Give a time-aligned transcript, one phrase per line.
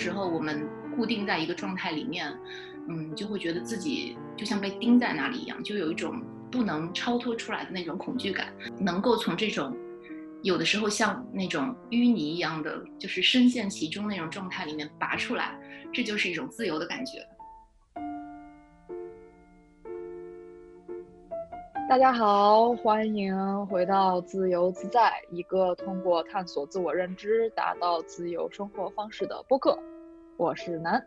[0.00, 2.32] 时候我们固定在一个状态里面，
[2.88, 6.20] 嗯，就会觉得自己就像被钉在那里一样，就有一种
[6.50, 8.52] 不能超脱出来的那种恐惧感。
[8.78, 9.76] 能够从这种
[10.42, 15.56] 有的时候像那种淤泥一样的，就是深陷其中那种状态里面拔出来，
[15.92, 17.24] 这就是一种自由的感觉。
[21.90, 29.76] 大家好，欢迎回到自由自在，一个通过探索自我认知达到自由生活方式的播客。
[30.36, 31.04] 我是南。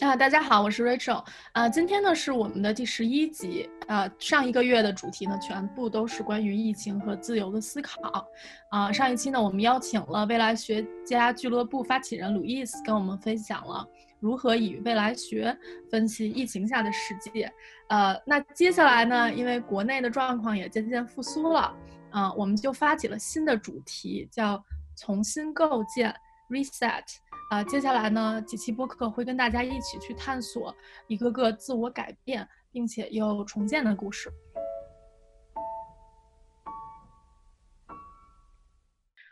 [0.00, 1.22] 啊，大家好，我是 Rachel。
[1.52, 3.68] 啊，今天呢是我们的第十一集。
[3.88, 8.26] 啊，上一个月的主题呢，全部都是关于疫情和自由的思考。
[8.70, 13.86] 啊，上一期呢，我们邀请了未来学家俱乐部发起人鲁伊斯，跟我们分享了。
[14.20, 15.56] 如何以未来学
[15.90, 17.50] 分析疫情下的世界？
[17.88, 19.32] 呃，那接下来呢？
[19.32, 21.74] 因为国内的状况也渐渐复苏了，
[22.10, 24.62] 啊，我们就发起了新的主题，叫
[24.94, 26.14] 重新构建
[26.50, 27.02] （Reset）。
[27.50, 30.72] 啊，接下来呢，几期播客会跟大家一起去探索
[31.08, 34.30] 一个个自我改变并且又重建的故事。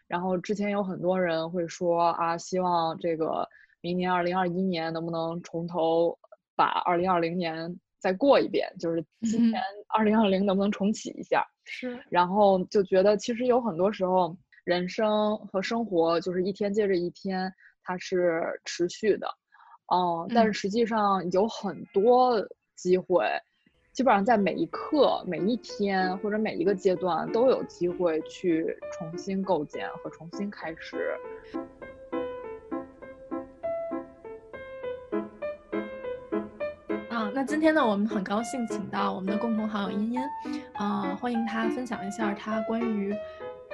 [0.07, 3.47] 然后之前有很多人会说啊，希望这个。
[3.81, 6.19] 明年二零二一年能不能从头
[6.57, 8.69] 把二零二零年再过一遍？
[8.79, 11.47] 就是今年二零二零能不能重启一下？
[11.65, 11.99] 是。
[12.11, 19.29] 然后就觉得其实有很多时候，人生和生活就是一天接着一天，它是持续的。
[19.93, 20.29] 嗯。
[20.35, 22.35] 但是实际上有很多
[22.75, 23.25] 机会，
[23.93, 31.17] 基本上在每一刻、每一天或者每一个阶段都有机会去重新构建和重新开始。
[37.39, 40.21] 那今天呢，我们很高兴请到我们的共同好友茵茵，
[40.75, 43.15] 啊，欢迎她分享一下她关于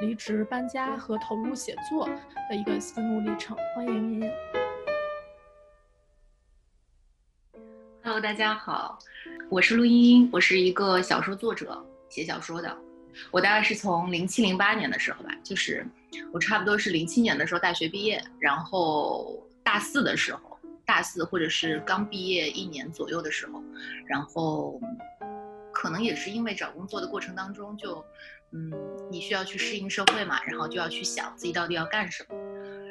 [0.03, 2.07] 离职、搬家和投入写作
[2.51, 3.57] 的一个心路历程。
[3.75, 4.33] 欢迎茵茵。
[8.03, 8.99] Hello，大家好，
[9.49, 12.77] 我是陆茵茵，我是一个小说作者，写小说的。
[13.31, 15.87] 我大概是从零七零八年的时候吧，就是
[16.35, 20.44] 我差不多是零七年的时候大学毕业，然后大四的时候。
[20.87, 23.63] 大四或者是刚毕业一年左右的时候，
[24.07, 24.81] 然后
[25.73, 28.05] 可能也是因为找工作的过程当中，就
[28.53, 28.71] 嗯，
[29.11, 32.37] 你需要去适应社会嘛，然后就要去想自己到底要干什么。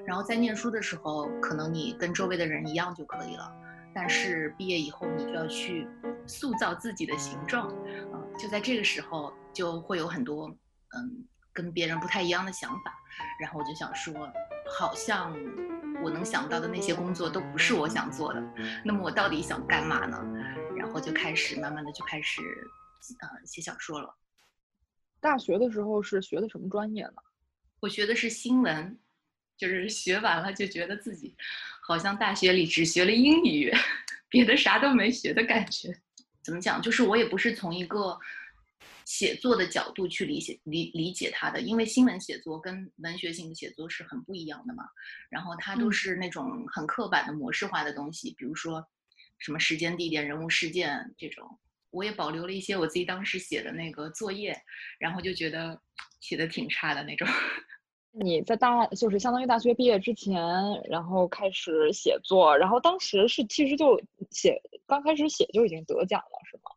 [0.06, 3.50] 然后在念书的时候，可能你跟周围的人一样就可以了，
[3.94, 5.88] 但是毕业以后你就要去
[6.28, 7.70] 塑造自己的形状，
[8.12, 10.50] 啊，就在这个时候就会有很多
[10.96, 12.94] 嗯跟别人不太一样的想法，
[13.40, 14.14] 然后我就想说，
[14.78, 15.34] 好像。
[16.04, 18.44] 我能想到的那些工作都不是我想做的，
[18.84, 20.18] 那么我到底想干嘛呢？
[20.76, 22.42] 然后就开始慢慢的就开始，
[23.22, 24.14] 呃，写小说了。
[25.22, 27.14] 大学的时候是学的什么专业呢？
[27.80, 29.00] 我学的是新闻，
[29.58, 31.36] 就是学完了就觉得自己
[31.88, 33.72] 好像大学里只学了英语，
[34.28, 35.98] 别的啥都没学的感觉。
[36.42, 36.82] 怎么讲？
[36.82, 38.20] 就是我也不是从一个。
[39.06, 44.84] 写作的角度去理解理理解它的，因为新闻写作跟文学性的写作是很不一样的嘛。
[45.30, 48.86] 然后它都是那种很刻板的模式化的东西，比如说
[49.40, 51.60] 什么时间、地点、人物、事件这种。
[51.92, 54.60] 我也保留了一些我自己当时写的那个作业，
[54.98, 55.80] 然后就觉得
[56.20, 57.28] 写的挺差的那种。
[58.16, 60.42] 你在大就是相当于大学毕业之前，
[60.90, 66.73] 然后开始写作，然后当时是其实就写刚开始写就已经得奖了，是吗？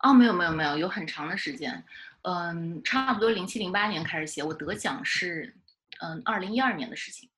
[0.00, 1.84] 哦，没有没有没有，有很长的时间，
[2.22, 5.56] 嗯，差不多零七零八年开始写，我得奖是，
[6.00, 7.28] 嗯，二零一二年的事情。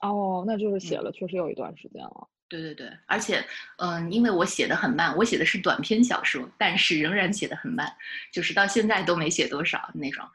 [0.00, 2.28] 哦，那就是写了，确实有一段时间了。
[2.48, 3.46] 对对对，而且，
[3.78, 7.90] 嗯，因为我写的很慢，我写的是短篇小说，但是仍然写的很慢，
[8.32, 10.28] 就是到现在都没写多少那种，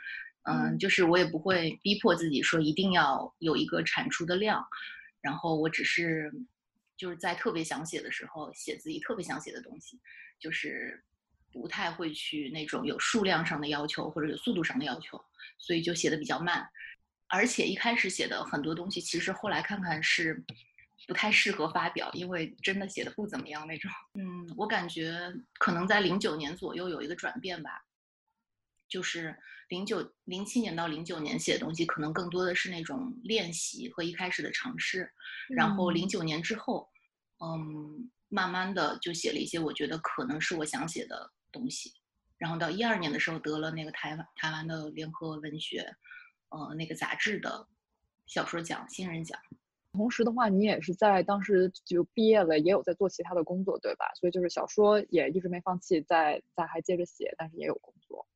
[0.44, 4.66] 嗯，就是我也不会逼迫自己说一定要有一个产出的量，
[5.22, 6.34] 然后我只是
[6.98, 10.00] 就是在特别想写的时候写自己特别想写的东西，
[10.40, 11.04] 就是。
[11.52, 15.20] 不太会去那种有数量上的要求或者有速度上的要求，
[15.58, 16.70] 所以就写的比较慢，
[17.28, 20.44] 而且一开始写的很多东西，其实后来看看是
[21.08, 23.90] 不太适合发表，因为真的写的不怎么样那种。
[24.14, 27.84] 嗯，我感觉可能在零九年左右有一个转变吧，
[28.88, 29.36] 就是
[29.70, 35.12] 零九零七年到零九年写的东西，可能更多的是那种练习和一开始的尝试，
[35.50, 36.88] 然后零九年之后，
[37.40, 41.32] 嗯，慢慢的就写了一些我觉得可能是我想写的。
[41.52, 41.94] 东西，
[42.38, 45.96] 然后到一二年的时候得了那个台湾台湾的联合文学，
[46.50, 47.68] 呃，那个杂志的
[48.26, 49.40] 小说奖新人奖。
[49.94, 54.06] 同时的话，你也是在当时就毕业了，也有在做其他的工作，对吧？
[54.14, 58.28] 所以就是小说也一直没放弃，在在还接着写，但是也有工作。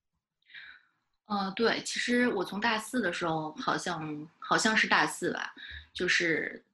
[1.25, 5.53] 呃，对，其实我从大四的时候，好像好像是大四吧，
[5.93, 6.65] 就是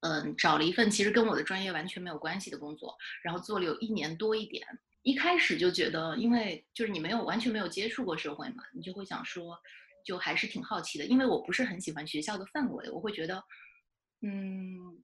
[0.00, 4.64] 嗯，找了一份其实跟我的专业完全没有关系的工作，然后做了有一年多一点。
[5.02, 9.58] 一开始就觉得，因为就是你没有完全没有接触过社会嘛，你就会想说，
[10.04, 11.06] 就还是挺好奇的。
[11.06, 13.42] 因为我不是很喜欢学校的氛围，我会觉得，
[14.20, 15.02] 嗯，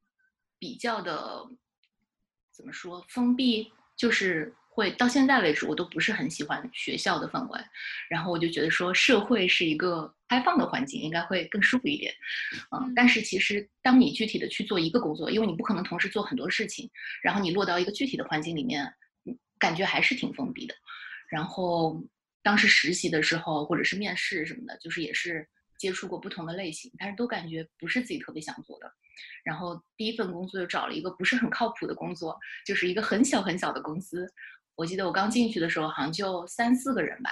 [0.59, 1.49] 比较的
[2.53, 7.59] 怎么说封闭，就是会到现在为止我都不是很喜欢学校的氛围。
[8.11, 12.15] 然后我就觉得说，社会是一个开放的环境，应该会更舒服一点。
[12.71, 16.91] 嗯，但是其实当你具体的去做一个工作，因为你不可能同时做很多事情，
[17.23, 18.93] 然后你落到一个具体的环境里面。
[19.59, 20.75] 感觉还是挺封闭的，
[21.29, 22.03] 然后
[22.43, 25.49] 当时实习的时候，或者是面试什么的，就是也是
[25.79, 28.93] 接触过不同的类型，但是都感觉不是自己特别想做的。
[29.43, 34.31] 然后第一份工作又找了一个不是很靠谱的工作，就是一个很小很小的公司。
[34.75, 37.31] 我记得我刚进去的时候，好像就三四个人吧。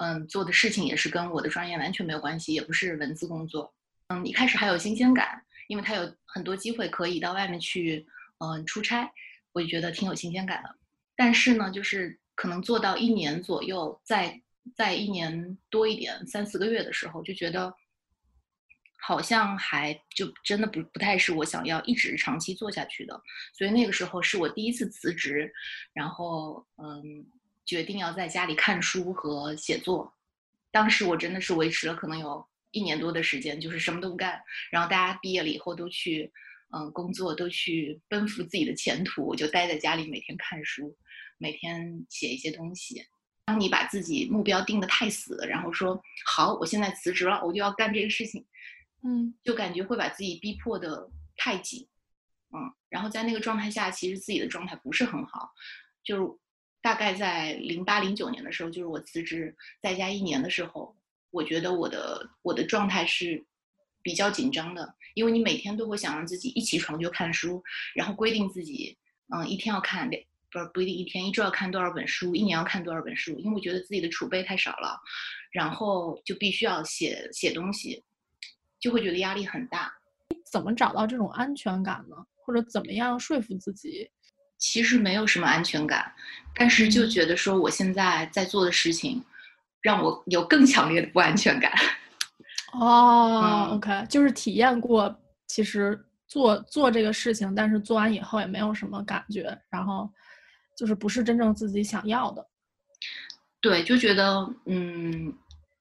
[0.00, 3.74] 嗯，做的事情也是跟我的专业完全没有关系，也不是文字工作。
[4.08, 8.06] 嗯，一开始还有新鲜感，因为他有很多机会可以到外面去，
[8.38, 9.10] 嗯，出差，
[9.52, 10.76] 我就觉得挺有新鲜感的。
[11.16, 14.40] 但是呢，就是可能做到一年左右，在
[14.74, 17.74] 在一年多一点，三四个月的时候，就觉得
[18.98, 23.22] 好像还就真的不不太是我想要一直长期做下去的。
[23.52, 25.52] 所以那个时候是我第一次辞职，
[25.92, 27.26] 然后嗯，
[27.66, 30.12] 决定要在家里看书和写作。
[30.70, 34.42] 当时我真的是维持了可能有一年多的时间，就是什么都不干。
[34.70, 36.32] 然后大家毕业了以后都去
[36.70, 40.96] 嗯工作，都去奔赴自己的前途，我就待在家里每天看书。
[41.36, 43.04] 每天写一些东西。
[43.46, 48.46] 当你把自己目标定得太死，然后说好，我现在辞职了，我就要干这个事情，
[49.02, 51.86] 嗯，就感觉会把自己逼迫的太紧，
[52.54, 55.52] 嗯，然后在那个状态下，其实自己的状态不是很好。
[56.02, 56.38] 就是
[56.80, 60.96] 大概在零八零九年的时候，就是我辞职在家一年的时候，
[61.30, 63.44] 我觉得我的我的状态是
[64.04, 67.60] 比较紧张的，因为你每天都会想让自己一起床就看书，
[67.96, 68.96] 然后规定自己，
[69.34, 70.22] 嗯，一天要看两。
[70.52, 74.96] 不是不一定一天一周要看多少本书，一年要看多少本书，因为我觉得自己的储备太少了，
[75.50, 78.04] 然后就必须要写写东西，
[78.78, 79.92] 就会觉得压力很大。
[80.48, 82.14] 怎么找到这种安全感呢？
[82.36, 84.08] 或者怎么样说服自己？
[84.56, 86.14] 其实没有什么安全感，
[86.54, 89.20] 但是就觉得说我现在在做的事情，
[89.80, 91.72] 让我有更强烈的不安全感。
[92.78, 95.14] 哦，OK，就是体验过，
[95.46, 100.08] 其实做做这个事情，但是做完以后也没有什么感觉，然后。
[100.76, 102.44] 就是不是真正自己想要的，
[103.60, 105.32] 对，就觉得嗯，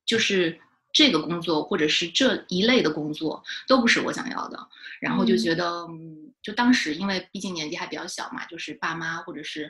[0.05, 0.55] 就是
[0.91, 4.67] 这个工作或者是这一类的工作都不是我想要的，
[5.01, 9.65] 然后就觉得，嗯，就当时因为毕竟年纪还比较小嘛，就是爸妈或者是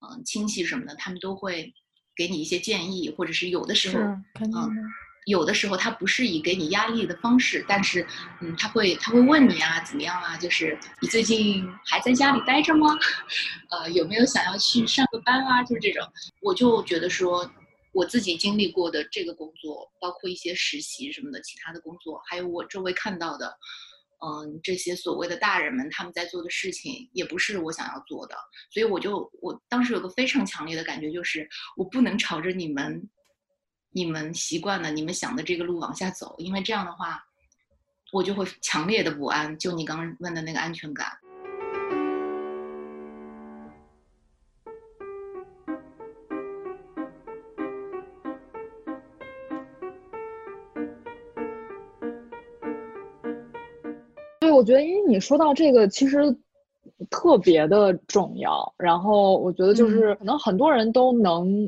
[0.00, 1.72] 嗯亲戚什么的，他们都会
[2.16, 4.20] 给你一些建议，或者是有的时候，嗯。
[5.26, 8.06] 有的时候他不是以给你压力的方式，但是，
[8.40, 10.36] 嗯，他会他会问你啊，怎么样啊？
[10.36, 12.96] 就是你最近还在家里待着吗？
[13.70, 15.64] 呃，有没有想要去上个班啊？
[15.64, 16.00] 就是这种，
[16.40, 17.50] 我就觉得说，
[17.90, 23.52] 我自己经历过的这个工作，包括一些实习什么的，其他的工作，还有我周围看到的，
[24.24, 28.36] 嗯，这些所谓的大人们他们在做的事情，也不是我想要做的，
[28.70, 33.10] 所以我就我当时有个非常强烈的感觉，就是我不能朝着你们。
[33.96, 37.24] 你们习惯了你们想的这个路往下走，因为这样的话，
[38.12, 39.56] 我就会强烈的不安。
[39.56, 41.06] 就你刚刚问的那个安全感。
[54.40, 56.18] 对，我觉得，因为你说到这个，其实
[57.08, 58.74] 特别的重要。
[58.76, 61.66] 然后，我觉得就是可能很多人都能。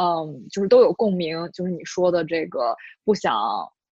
[0.00, 3.36] 嗯，就是都有共鸣，就是你说的这个不想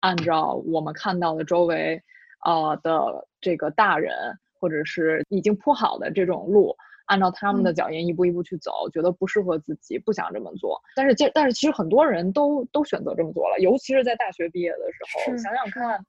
[0.02, 2.00] 按照我们看到的周围，
[2.46, 4.14] 呃的这个大人
[4.60, 6.76] 或者是已经铺好的这种路，
[7.08, 10.80] 按照他们的脚印一步一步去走，觉得不适合自己，不想这么做。
[10.96, 15.36] 但是，这但是其实很多人都都选择这么做了，尤其是在大学毕业的时候。
[15.38, 16.00] 想想看，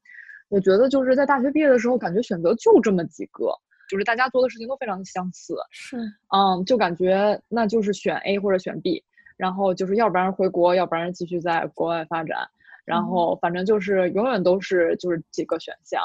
[0.50, 3.50] 我觉得就是在大学毕业的时候，感觉选择就这么几个，
[3.88, 5.54] 就是大家做的事情都非常的相似。
[5.70, 5.96] 是，
[6.34, 9.02] 嗯，就感觉那就是选 A 或者选 B。
[9.36, 12.48] 然后就是要不然回国，要不然继续在国外发展，
[12.84, 16.02] 然后反正就是永远都是就是几个选项，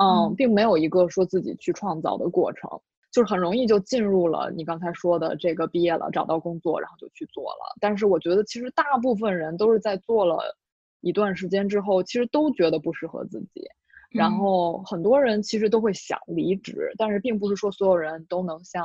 [0.00, 2.70] 嗯，并没有一个说自己去创造的过程，
[3.10, 7.74] 就是很容易就进入了你刚才说的这个毕业了找到工作，然后就去做了。
[7.80, 10.56] 但是我觉得其实大部分人都是在做了
[11.00, 13.66] 一段时间之后，其实都觉得不适合自己，
[14.10, 18.84] 然后很多人其实都会想离职，但是并不是说所有人都能像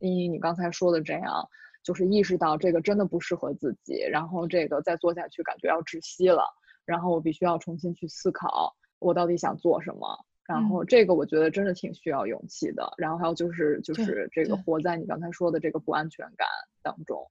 [0.00, 1.48] 依你刚才说的这样。
[1.84, 6.42] 就是意识到这个真的不适合自己，然后这个再做下去感觉要窒息了，
[6.84, 12.92] 然后我必须要重新去思考我到底想做什么，然后这个我觉得真的挺需要勇气的。
[12.96, 16.48] 然后还有就是就是这个活在你刚才说的这个不安全感
[16.82, 17.30] 当中。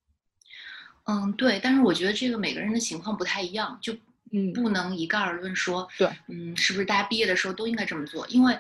[1.06, 1.60] 嗯，对。
[1.62, 3.94] 但是我觉得这个每个人的情况不太一样，就
[4.54, 8.26] 不能一概而论说，对，嗯，是不是大家毕业的时候都应该这么做？
[8.28, 8.58] 因为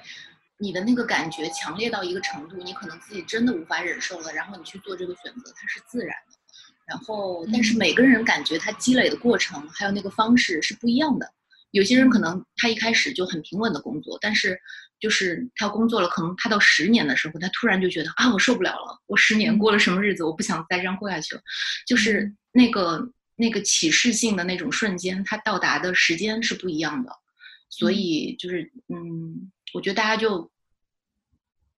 [0.63, 6.37] 你的那个感觉强烈到一个程度，你可能自己真的无法忍受了，然后你去做这个选择，它是自然的。
[6.85, 11.29] 然后，但是每个人感觉他积累的过程还有那个方式是不一样的。
[11.71, 14.57] 有些人可能他一开始就很平稳的工作，但是
[15.01, 21.41] 就是他工作了，可能他到十年的时候，他突然就觉得啊，我受不了了，我十年过了什么日子，我不想再这样过下去了。
[21.85, 23.05] 就是那个
[23.35, 27.11] 那个启示性的那种瞬间，他到达的时间是不一样的。
[27.69, 30.51] 所以就是嗯，我觉得大家就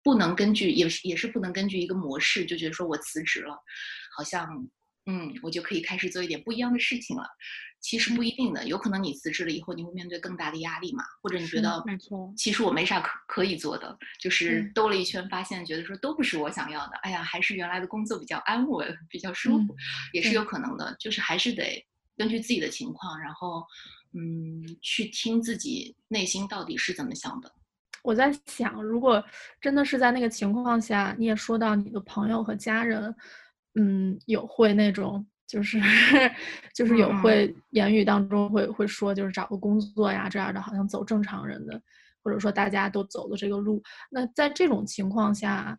[0.05, 3.61] 不能根据，也是也是不能根据一个模式就觉得说我辞职了，
[4.15, 4.65] 好像。
[5.07, 7.29] 嗯，我就可以开始做一点不一样的事情了。
[7.79, 11.03] 其实不一定的，有可能你辞职了以后，你会面对更大的压力嘛？
[11.21, 16.95] 或者你觉得，没错，其实我没啥可可以做的，就是兜了一圈，发现觉得说都不是我想要的。
[17.03, 19.75] 哎呀，还是原来的工作比较安稳，比较舒服，
[20.11, 20.95] 也是有可能的。
[20.99, 21.85] 就是还是得
[22.17, 23.63] 根据自己的情况，然后
[24.13, 27.53] 嗯，去听自己内心到底是怎么想的。
[28.05, 29.23] 我在想，如果
[29.59, 33.13] 真的是在那个情况下，你也说到你的朋友和家人。
[33.77, 35.81] 嗯，有会那种，就是
[36.73, 41.81] 就是有会言语当中会会说，就是找个工作呀这样的，好像走正常人的，
[42.23, 43.83] 或者说大家都走的这个路。
[44.09, 45.77] 那在这种情况下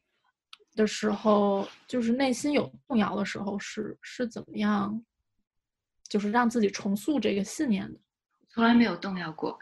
[0.74, 5.02] 的时候，就是内心有动摇的时候，是是怎么样，
[6.08, 7.98] 就是让自己重塑这个信念的？
[8.50, 9.58] 从来没有动摇过，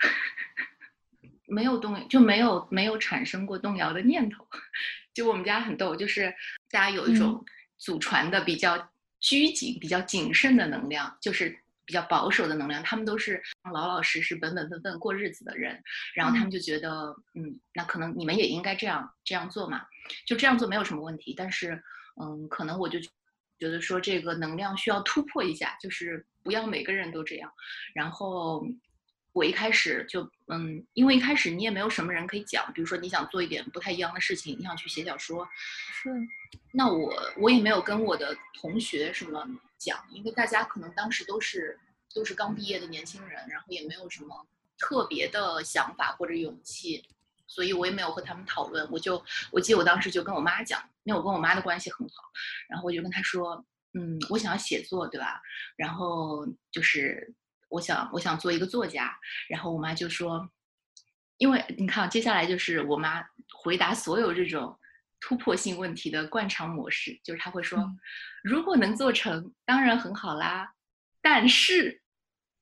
[1.54, 4.46] 没有动就没有没有产生过动摇的念头。
[5.14, 6.34] 就我们家很逗，就是
[6.70, 7.44] 大家有一种。
[7.76, 8.88] 祖传的比较
[9.20, 11.50] 拘谨、比较谨慎的能量，就是
[11.84, 12.82] 比较保守的能量。
[12.82, 13.42] 他们都是
[13.74, 15.82] 老老实实、本本分分过日子的人，
[16.14, 19.84] 然后他们就觉得，嗯，那可能你们也应该这样这样做嘛，
[20.24, 21.34] 就这样做没有什么问题。
[21.36, 21.82] 但是，
[22.22, 22.98] 嗯，可能我就
[23.58, 27.52] 觉得说这个能量需要突破一下，就是不要每个人都这样。
[27.92, 28.66] 然后。
[29.34, 35.46] 我一开始就嗯，因为一开始你也没有什么人可以讲，比如说你想做一点不太一样的事情，你想去写小说，
[35.92, 36.08] 是，
[36.72, 39.44] 那我我也没有跟我的同学什么
[39.76, 41.76] 讲，因为大家可能当时都是
[42.14, 44.46] 都是刚毕业的年轻人，然后也没有什么
[44.78, 47.02] 特别的想法或者勇气，
[47.48, 48.88] 所以我也没有和他们讨论。
[48.88, 52.22] 我就我记得我当时就跟我妈讲，因为我跟我妈的关系很好，
[52.68, 53.64] 然后我就跟她说，
[53.94, 55.42] 嗯，我想要写作，对吧？
[55.74, 57.34] 然后就是。
[57.68, 59.16] 我想，我想做一个作家。
[59.48, 60.48] 然后我妈就说
[61.38, 64.78] ：“因为你看，接下来就是我妈回答所有这种
[65.20, 67.78] 突破性问题的惯常模式，就是她会说，
[68.42, 70.72] 如果能做成，当然很好啦。
[71.20, 72.02] 但是，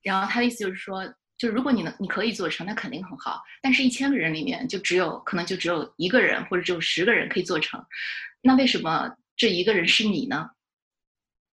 [0.02, 3.42] 然后她的意思就是说，就如果你能，你可以做成，那肯定很好。
[3.60, 7.84] 但是，一千个人里面就只有可能就只有一个人或者只有十个人可以做成，
[8.40, 10.50] 那为什么这一个人是你呢？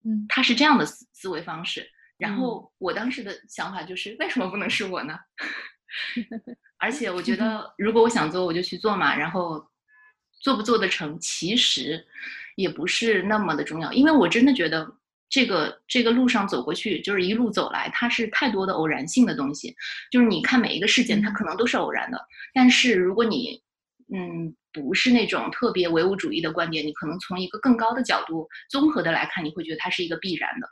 [0.05, 1.89] 嗯，他是这样的思思维方式。”
[2.19, 5.17] 然后我当时的想法就是，为什么不能是我呢？
[6.77, 9.15] 而且我觉得，如果我想做，我就去做嘛。
[9.15, 9.65] 然后
[10.39, 12.05] 做不做得成，其实
[12.55, 13.91] 也不是那么的重要。
[13.91, 14.87] 因为我真的觉得，
[15.29, 19.75] 这个这个路上走过去，就是一路走来，它是太多的偶然性的东西。
[20.11, 22.27] 就是你看每一个事件，它可能都是偶然的。
[22.53, 23.61] 但是如果你，
[24.13, 30.69] 嗯，不是那种特别唯物主义的观点，你可能从一个更高的角度，综合的来看，你会觉得它是一个必然的。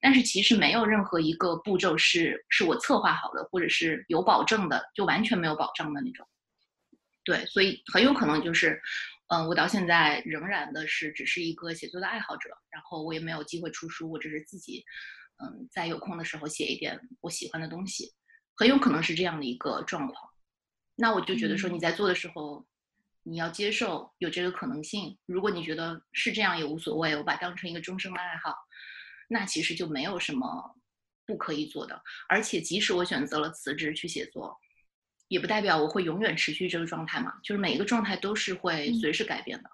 [0.00, 6.26] 但是其实没有任何一个步骤是是我策划好的，或者是有保证的，就完全没有保障的那种。
[7.24, 8.80] 对，所以很有可能就是，
[9.28, 14.84] 嗯，我到现在仍然的是只是一个写作的爱好者，然后我也没有机会出书，我只是自己，
[15.42, 18.12] 嗯，在有空的时候写一点我喜欢的东西，
[18.56, 20.30] 很有可能是这样的一个状况。
[20.96, 22.66] 那我就觉得说你在做的时候，
[23.28, 25.18] 你要接受有这个可能性。
[25.26, 28.54] 如果你觉得是这样也无所谓，我把它当成一个终生的爱好。
[29.28, 30.74] 那其实就没有什么
[31.26, 34.58] 不可以做的，而且即使我选择了辞职去写作，
[35.28, 37.34] 也不代表我会永远持续这个状态嘛。
[37.42, 39.68] 就是每一个状态都是会随时改变的，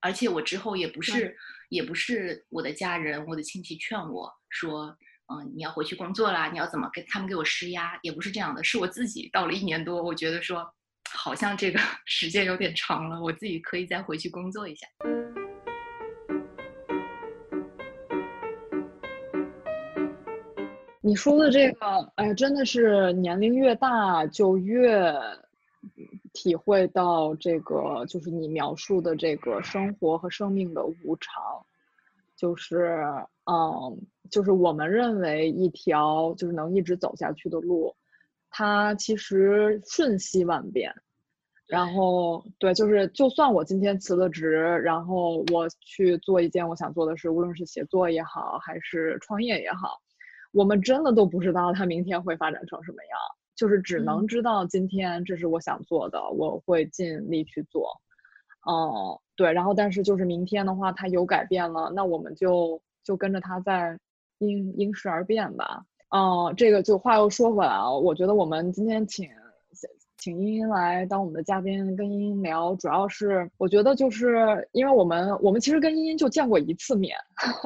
[0.00, 1.34] 而且我之后也不是，
[1.70, 4.94] 也不是我的家人、我的亲戚劝我说，
[5.32, 10.70] 嗯，你要回去工作啦，你要怎么给他们给我施压，也不是这样的，是我自己到了一年多，我觉得说，
[11.12, 14.86] 好像这个 时间有点长了，我自己可以再回去工作一下。
[21.02, 25.12] 你说的这个，哎，真的是年龄越大就越
[26.32, 31.42] 体会到这个，就是你描述的这个生活和生命的无常，
[32.36, 33.02] 就是，
[33.50, 33.98] 嗯，
[34.30, 37.96] 就是我们认为一条就是能一直走下去的路，
[38.50, 40.92] 它其实瞬息万变，
[41.66, 44.50] 然后对，就是就算我今天辞了职，
[44.84, 50.00] 然后我去做一件我想做的事，无论是写作也好，还是创业也好，
[50.52, 53.18] 我们真的都不知道它明天会发展成什么样，
[53.54, 58.00] 就是只能知道今天这是我想做的，我会尽力去做。
[58.62, 63.98] 哦，对，然后但是就是明天的话，它有改变了，那我们就就跟着它在
[64.38, 65.86] 因因时而变吧。
[66.10, 69.28] 哦，这个就话又说回来啊，我觉得我们今天请
[70.18, 77.16] 请茵茵来当我们的嘉宾，跟茵茵聊，主要是我觉得就是因为我们我们其实跟茵茵就见过一次面，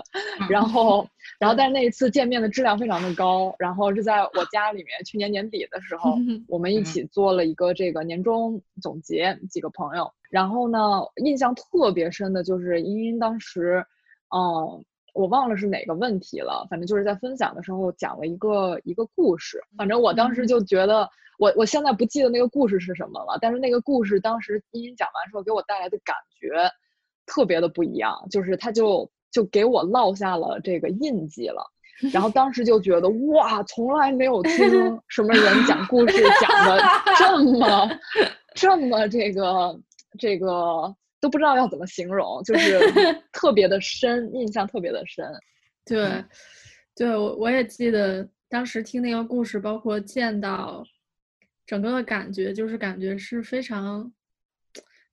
[0.49, 1.05] 然后
[1.41, 6.15] 然后但是那一次见面的质量非常的高，然后是在我家里面，去年年底的时候，
[6.47, 10.79] 我们一起做了一个这个年终总结，几个朋友，然后呢，
[11.25, 13.85] 印象特别深的就是茵茵当时，
[14.29, 14.85] 嗯。
[15.15, 19.63] 我忘了是哪个问题了，反正就是在分享的时候讲了一个一个故事。
[19.79, 26.69] 反正我当时就觉得，我我现在不记得那个故事是什么了，但是那个故事当时茵茵讲完之后给我带来的感觉
[27.27, 31.65] 特别的不一样，就是他就就给我烙下了这个印记了。
[32.13, 34.69] 然后当时就觉得哇，从来没有听
[35.09, 36.83] 什么人讲故事讲的
[37.17, 37.89] 这么
[38.55, 39.81] 这么这个
[40.19, 40.95] 这个。
[41.25, 42.79] 都不知道要怎么形容，就 是
[43.33, 45.25] 特别的深，印象特别的深。
[45.87, 46.23] 对，
[46.95, 50.85] 对我我也记得当时听那个故事，包括见到
[51.65, 54.13] 整个的感觉，就是感觉是非常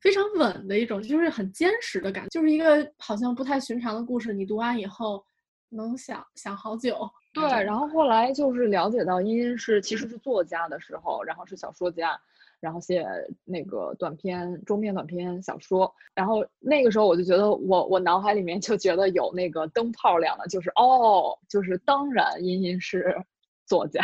[0.01, 4.33] 非常稳的一种，就是很坚实的感觉，就是一个好像不太寻常的故事。
[4.33, 5.23] 你读完以后
[5.69, 7.09] 能想想好久。
[7.33, 12.19] 对，然后后来就是了解到茵茵是其实是作家的时候，然后是小说家。
[12.61, 13.05] 然后写
[13.43, 23.13] 那个短篇、中篇、短篇小说，然后那个时候我就觉得，我我脑海里面就觉得有那个灯泡亮了，就是哦，就是当然，茵茵是
[23.67, 24.01] 作家，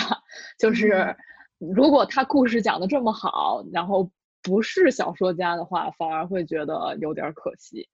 [0.60, 1.16] 就是。
[1.60, 4.08] 如果他故事讲的这么好，然后
[4.44, 7.90] 不是小说家的话，反而会觉得有点可惜。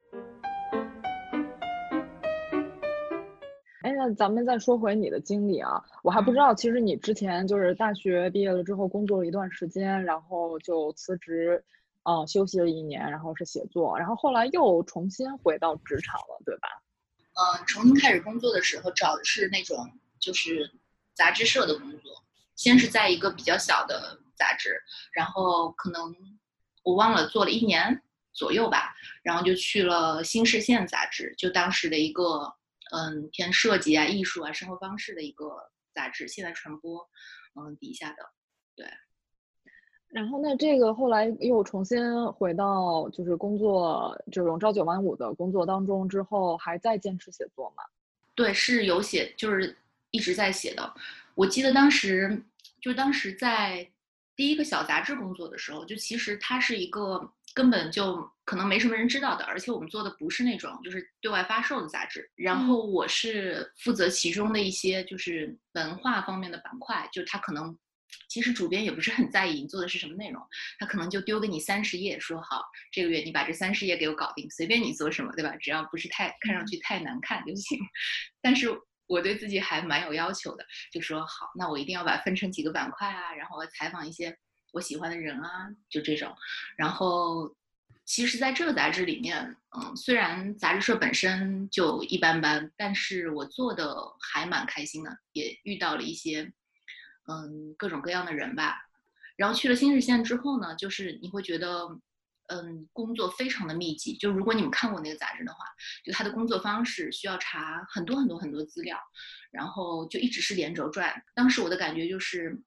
[3.83, 11.61] 哎，那咱们再说回你的经历啊，我还不知道，其实你之前就是大学毕业了之后工作了一段时间，然后就辞职，
[12.03, 16.69] 呃，休息了一年，然后是写作，然后后来又重新回到职场了，对吧？
[17.33, 19.77] 嗯，重新开始工作的时候找的是那种
[20.17, 20.71] 就是
[21.13, 22.13] 杂志社的工作，
[22.55, 26.15] 先是在一个比较小的杂志，然后可能
[26.83, 32.55] 我忘了做了一年左右吧，然后就去了新视线杂志，就当时的一个。
[32.95, 37.09] 嗯，偏设计啊、艺术啊、生活方式的一个杂志，现代传播，
[37.55, 38.23] 嗯，底下的，
[38.75, 38.85] 对。
[40.09, 41.99] 然后那这个后来又重新
[42.33, 47.83] 回到就是工作这种朝九晚五的工作当中之后，还在坚持写作吗？
[48.35, 49.75] 对，是有写，就是
[50.11, 50.93] 一直在写的。
[51.33, 52.43] 我记得当时
[52.79, 53.89] 就当时在
[54.35, 57.33] 第一个小杂志工作的时候，就其实它是一个。
[57.53, 62.29] 根本就可能没什么人知道的，而且我们做的不是那种就是对外发售的杂志。
[62.35, 67.77] 然后我是负责其中的一些就是文化方面的板块，就他可能
[68.27, 70.41] 其实主编也不是很在意你做的是什么内容，
[70.79, 75.55] 他可能就丢给你三十页，说好这个月你把这三十页给我搞定，随便你做什么，对吧？
[75.57, 77.79] 只要不是太看上去太难看就行。
[78.41, 78.69] 但是
[79.07, 84.37] 我对自己还蛮有要求的，就说好，那我一定要把分成几个板块啊，然后采访一些。
[84.73, 86.35] 我喜欢的人啊，就这种。
[86.75, 87.55] 然后，
[88.05, 96.51] 其实，在这个杂志里面，嗯，虽然杂志社本身就一般般，但是我做的还蛮开心的，也遇到了一些，
[97.27, 98.75] 嗯，各种各样的人吧。
[99.37, 101.87] 然后去了新日线之后呢，就是你会觉得，
[102.47, 104.17] 嗯，工作非常的密集。
[104.17, 105.63] 就如果你们看过那个杂志的话，
[106.03, 108.97] 就他的工作方式需要查很多很多很多资料，
[109.51, 111.23] 然后就一直是连轴转。
[111.35, 112.59] 当时我的感觉就是。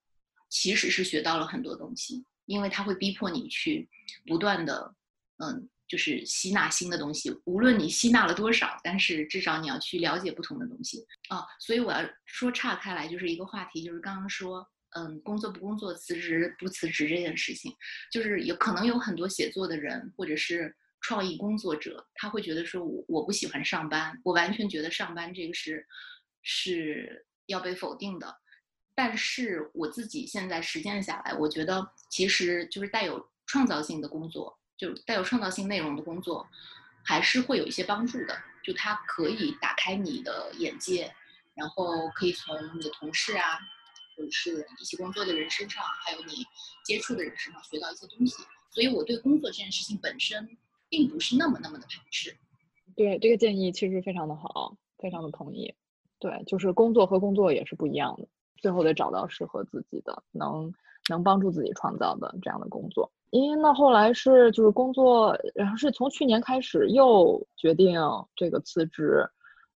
[0.48, 3.88] 其实是学到了很多东西，因为它会逼迫你去
[4.26, 4.94] 不断的，
[5.38, 7.30] 嗯，就是吸纳新的东西。
[7.44, 11.44] 无论你吸纳了多少，但是至少你要去了解不同的东西啊。
[11.60, 17.72] 所以我要说岔开来，就是一个话题，就是刚刚说，嗯，工作不工作，辞职不辞职这件事情，
[18.12, 25.86] 就是有可能有很多写作的人或者是创意工作者，他会觉得说我我不喜欢上班，我完全觉得上班这个是
[26.42, 28.34] 是要被否定的。
[28.96, 36.48] 但是我自己现在实践下来，我觉得其实就是带有创造性的工作，就带有创造性内容的工作，
[37.04, 38.34] 还是会有一些帮助的。
[38.64, 41.14] 就它可以打开你的眼界，
[41.54, 43.60] 然后可以从你的同事啊，
[44.16, 46.44] 或者是一起工作的人身上，还有你
[46.84, 48.42] 接触的人身上学到一些东西。
[48.70, 50.56] 所以我对工作这件事情本身，
[50.88, 52.36] 并不是那么那么的排斥。
[52.96, 55.72] 对这个建议其实非常的好，非常的同意。
[56.18, 58.26] 对，就是工作和工作也是不一样的。
[58.56, 60.72] 最后得找到适合自己的，能
[61.08, 63.10] 能帮助自己创造的这样的工作。
[63.30, 68.00] 因为呢，后来是就是工作，然后是从去年开始又决定
[68.36, 69.28] 这个辞职，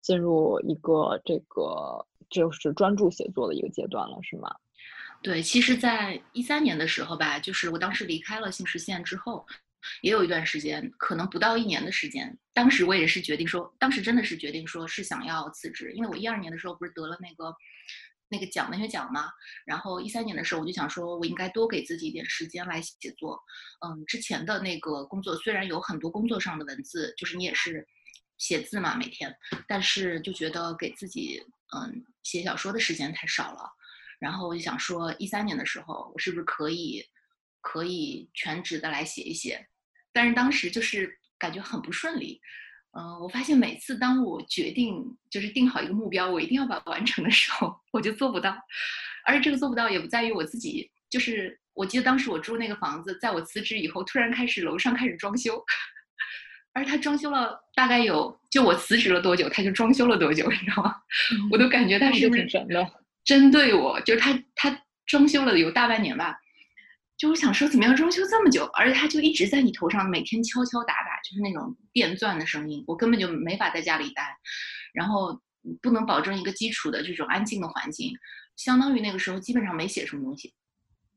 [0.02, 4.54] 进入一个这个就是专注写作的一个阶段了，是吗？
[5.22, 9.44] 对，其实，在一三年的时候吧，就是我当时离开了新实现之后，
[10.02, 12.38] 也有一段时间，可能不到一年的时间。
[12.52, 17.52] 当时我也是决定说，当时真的是决定说是想要辞职，因为我一二年的时候不是得了那个。
[18.28, 19.30] 那个奖文学奖嘛，
[19.64, 23.42] 然后一三年的时候我就想说，我应该多给自己一点时间来写作。
[23.86, 27.86] 嗯，之前的那个工作虽然有很多工作上的文字，就是你也是
[28.36, 29.34] 写字嘛每天，
[29.66, 31.42] 但是就觉得给自己
[31.74, 33.70] 嗯写小说的时间太少了。
[34.18, 37.04] 然后我就想说，一三年的时候我是不是可以
[37.60, 39.68] 可以全职的来写一写？
[40.12, 42.40] 但是当时就是感觉很不顺利。
[42.92, 48.57] 嗯，我发现每次当我决定就是定好一个目标，我一定要把它完成的时候，我就做不到。
[49.24, 55.62] 而且这个做不到也不在于我自己，就是我记得当时我住那个房子，在我辞职以后，突然开始楼上开始装修，
[56.72, 60.94] 而他装修了大概有，就我辞职了多久，他就装修了多久，你知道吗？
[61.53, 62.46] 我都感觉他是不是
[63.24, 64.01] 针对我？
[64.01, 66.38] 就是他他装修了有大半年吧。
[67.18, 74.38] 就我想说，怎么样装修这么久，而且他就一直在你头上，每天敲敲打打，就是那种电钻的声音，我根本就没法在家里待，
[74.92, 75.42] 然后
[75.83, 78.16] 不能保证一个基础的这种安静的环境，
[78.54, 80.54] 相当于那个时候基本上没写什么东西，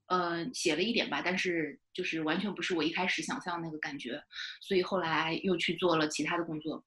[0.08, 4.24] 呃，写了一点吧，但是就是完全不是我一开始想象的那个感觉，
[4.60, 6.84] 所以后来又去做了其他的工作，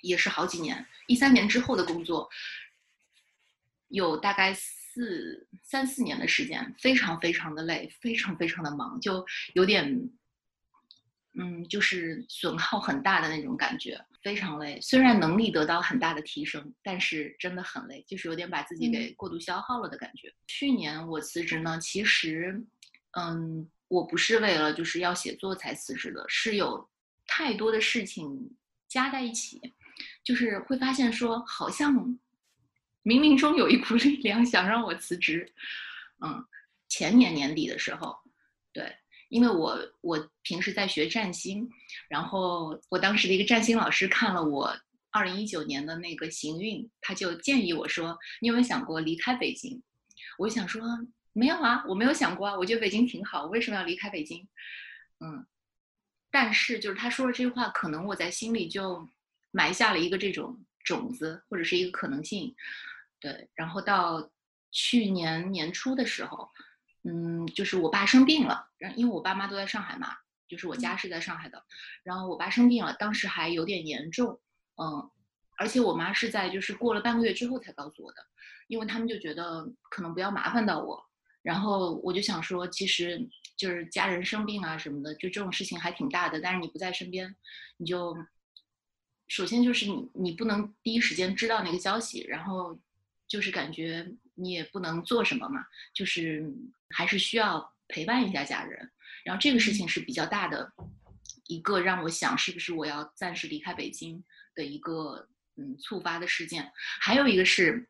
[0.00, 2.30] 也是好几年，一三年之后的工作，
[3.88, 4.56] 有大概。
[4.94, 9.24] 四三四年的时间，非常非常的累，非常非常的忙，就
[9.54, 10.10] 有点，
[11.32, 14.78] 嗯，就是损耗很大的那种感觉，非常累。
[14.82, 20.30] 虽然能力得到很大的提升，但是真的很累，就是有点把自己给过度消耗了的感觉。
[20.46, 22.62] 去年我辞职呢，其实，
[23.12, 26.86] 嗯，我不是为了就是要写作才辞职的，是有
[27.26, 28.54] 太多的事情
[28.88, 29.72] 加在一起，
[30.22, 32.18] 就是会发现说好像。
[33.04, 35.52] 冥冥中有一股 力量想让我辞职，
[36.20, 36.44] 嗯，
[36.88, 38.16] 前年年底的时候，
[38.72, 38.96] 对，
[39.28, 41.68] 因为我我平时在学占星，
[42.08, 44.76] 然后我当时的一个占星老师看了我
[45.10, 49.82] 二零一九年的那个行运，他就建议我说：“你有没有想过离开北京？”
[50.38, 50.82] 我想说
[51.34, 54.46] ：“没有啊，我没有想过啊，我觉得北京挺好，为什么要离开北京？”
[55.20, 55.46] 嗯，
[56.30, 59.08] 但是就是他说了这句话，可能我在心里就
[59.50, 62.54] 埋下了一个这种种子，或者是一个可能性。
[63.22, 64.30] 对，然后到
[64.72, 66.50] 去年年初的时候，
[67.04, 70.08] 嗯，就是我爸生病了，然因为我爸妈都在上海嘛，
[70.48, 71.64] 就是我家是在上海的，
[72.02, 74.40] 然后我爸生病了，当时还有点严重，
[74.76, 75.08] 嗯，
[75.56, 78.26] 而且我妈是在就是过了半个月之后才告诉我的，
[78.66, 81.00] 因为他们就觉得可能不要麻烦到我，
[81.42, 87.36] 然后我就想说，其实就是家人生病啊什么的，就这种事情还挺大的，但是你不在身边，
[87.76, 88.16] 你就
[89.28, 92.76] 首先就是你你不能第一时间知道那个消息，然后。
[93.32, 95.64] 就是感觉你也不能做什么嘛，
[95.94, 96.44] 就是
[96.90, 98.92] 还是需要陪伴一下家人。
[99.24, 100.70] 然后这个事情是比较大的
[101.46, 104.22] 一个让我想是不是我要暂时离开北京
[104.54, 106.70] 的一个嗯触发的事件。
[107.00, 107.88] 还有一个是，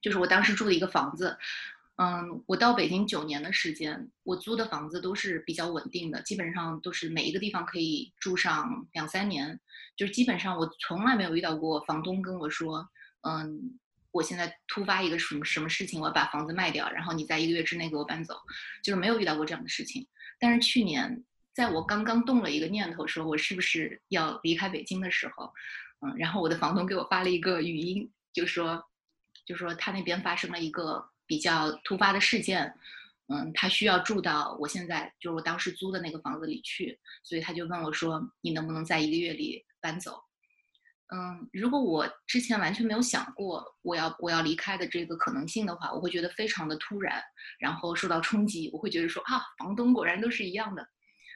[0.00, 1.38] 就是我当时住的一个房子，
[1.94, 9.60] 嗯，我到北京九年的时间，我租的房子都是比较稳定的，基本上都是每一个地方可以住上两三年，
[9.96, 12.88] 就是基本上我从来没有遇到过房东跟我说，
[13.20, 13.78] 嗯。
[14.16, 18.34] 我现在突发一个什么什么事情，我要把房子卖掉，然后你在一个月之内给我搬走，
[18.82, 20.06] 就是没有遇到过这样的事情。
[20.40, 21.22] 但是去年，
[21.54, 25.52] 在我刚刚动了一个念头，说我是不是要离开北京的时候，
[26.00, 28.82] 嗯，然后我的房东给我发了一个语音，就说，
[29.44, 32.74] 就说他那边发生了一个比较突发的事件，
[33.28, 40.22] 嗯，他需要住到我现在就是我当时租的那个房子里去，所以他就问我说，你能不能在一个月里搬走？
[41.14, 47.22] 嗯，如果我之前完全没有想过我要我要离开的这个可能性的话，我会觉得非常的突然，
[47.60, 48.68] 然后受到冲击。
[48.72, 50.84] 我会觉得说啊，房东果然都是一样的，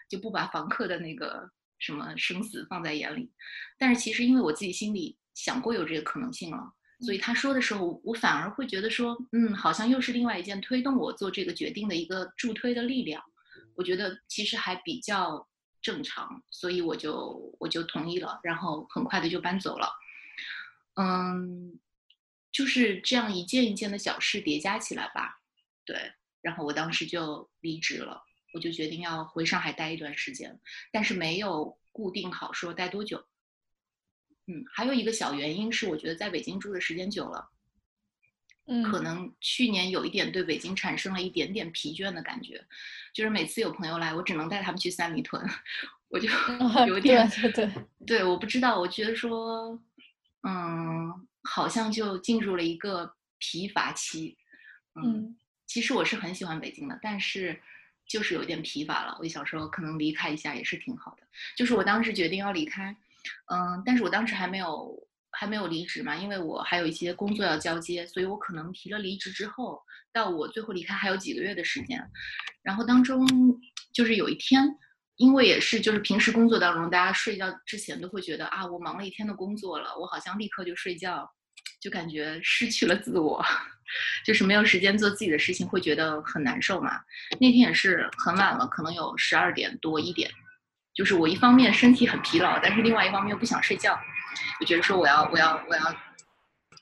[0.08, 3.30] 就不把房客的那个什么生死放在眼里。
[3.78, 13.22] 但是其实因为我自己心里想过有这个可能性了，所以他说的时候，我反而会觉得说，嗯，好像又是另外一件推动我做这个决定的一个助推的力量。
[13.76, 15.46] 我觉得其实还比较。
[15.82, 19.90] 正常，所以我就我就同意了，然后很快的就搬走了。
[20.94, 21.78] 嗯，
[22.52, 25.40] 就是这样一件一件的小事叠加起来吧。
[25.84, 26.12] 对，
[26.42, 30.60] 然后我当时就离职了，我就决定要回上海待一段时间，
[30.92, 33.24] 但是没有固定好说待多久。
[34.46, 37.50] 嗯，还有一个小原因是，我觉得在北京住的时间久了，
[38.66, 42.64] 嗯，可能去年有一点对北京产生了一点点疲倦的感觉，
[43.12, 45.44] 就是每次有朋友来，我只能带他们去三里屯，
[46.08, 46.28] 我就
[46.86, 47.72] 有点对对对，
[48.06, 49.78] 对，我不知道，我觉得说，
[50.42, 54.36] 嗯，好像就进入了一个疲乏期，
[54.94, 57.60] 嗯，嗯其实我是很喜欢北京的，但是
[58.06, 59.16] 就是有点疲乏了。
[59.18, 61.22] 我就想说，可能离开一下也是挺好的。
[61.56, 62.94] 就是我当时决定要离开，
[63.46, 69.80] 嗯，但是我当时还没有还没有离职嘛，因为我还有一些工作要交接，所以我可能提了离职之后，
[70.12, 72.02] 到我最后离开还有几个月的时间。
[72.62, 73.26] 然后当中
[73.92, 74.62] 就是有一天，
[75.16, 81.30] 因为也是就是平时工作当中，大家睡觉之前都会觉得啊，我忙了一天的工作了，我好像立刻就睡觉，
[81.80, 83.44] 就感觉失去了自我，
[84.26, 87.00] 就是没有时间做自己的事情，会觉得很难受嘛。
[87.40, 90.30] 那天也是很晚了，可能有十二点多一点，
[90.94, 93.98] 就是我一方面身体很疲劳，但是另外一方面又不想睡觉，
[94.60, 95.96] 就觉得说我要我要我要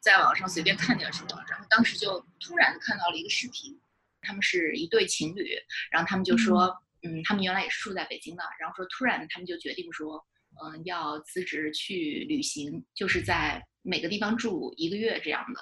[0.00, 3.78] 在网上随便看点什么，然后当时就突然看到了一个视频，
[4.22, 5.56] 他们是一对情侣，
[5.90, 10.24] 然后他们就说，嗯，他们原来也是住在北京的，然后说突然他们就决定说，
[10.62, 15.60] 嗯，要辞职去旅行，就是在每个地方住一个月这样的。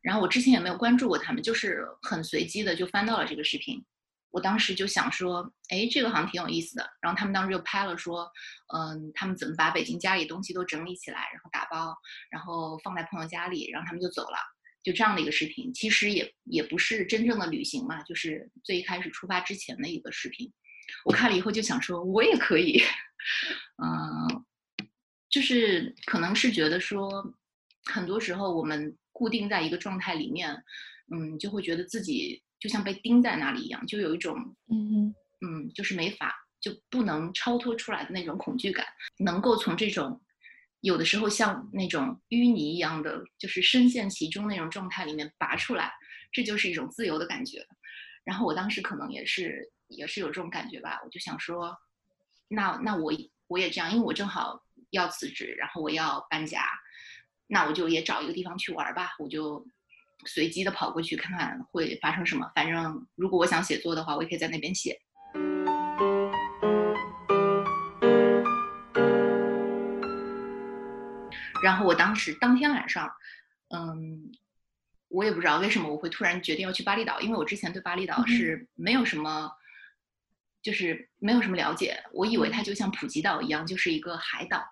[0.00, 3.84] 然后我之前也没有关注过他们，就是很随机的就翻到了这个视频。
[4.30, 6.88] 我当时就想说，哎，这个好像挺有意思的。
[7.00, 8.30] 然后他们当时就拍了说，
[8.74, 11.96] 嗯，他们怎么把北京家里东西都整理起来，然后打包，
[12.30, 14.36] 然后放在朋友家里，然后他们就走了，
[14.82, 15.72] 就这样的一个视频。
[15.72, 20.52] 其实也也不是真正的旅行嘛，就是最一开始出发之前的一个视频。
[21.04, 22.82] 我看了以后就想说，我也可以，
[23.82, 24.44] 嗯，
[25.30, 27.34] 就是可能是觉得说，
[27.84, 30.50] 很多时候我们固定在一个状态里面，
[31.12, 38.86] 嗯，就会觉得自己就像被钉在那里一样，就有一种嗯嗯，就是没法就不能超脱出来的那种恐惧感，
[39.18, 40.20] 能够从这种
[40.80, 45.92] 有的时候像那种淤泥一样的，就是深陷其中那种状态里面拔出来，
[46.32, 47.66] 这就是一种自由的感觉。
[48.24, 51.76] 然后我当时可能也是也是有这种感觉吧，我就想说，
[52.48, 53.12] 那那我
[53.46, 56.64] 我也这样，因为我正好要辞职，然后我要搬家，
[57.46, 59.66] 那我就也找一个地方去玩吧，我就
[60.26, 62.50] 随机的跑过去看看会发生什么。
[62.54, 65.00] 反正如果我想写作的话，我也可以在那边写。
[71.62, 73.10] 然后我当时当天晚上，
[73.74, 74.32] 嗯，
[75.08, 79.50] 我也不知道为什么我会突然决定要去巴厘岛，因为我之前对巴厘岛是没有什么，
[80.62, 84.64] 就是没有什么了解，我以为它就像普吉岛一样，就是一个海岛，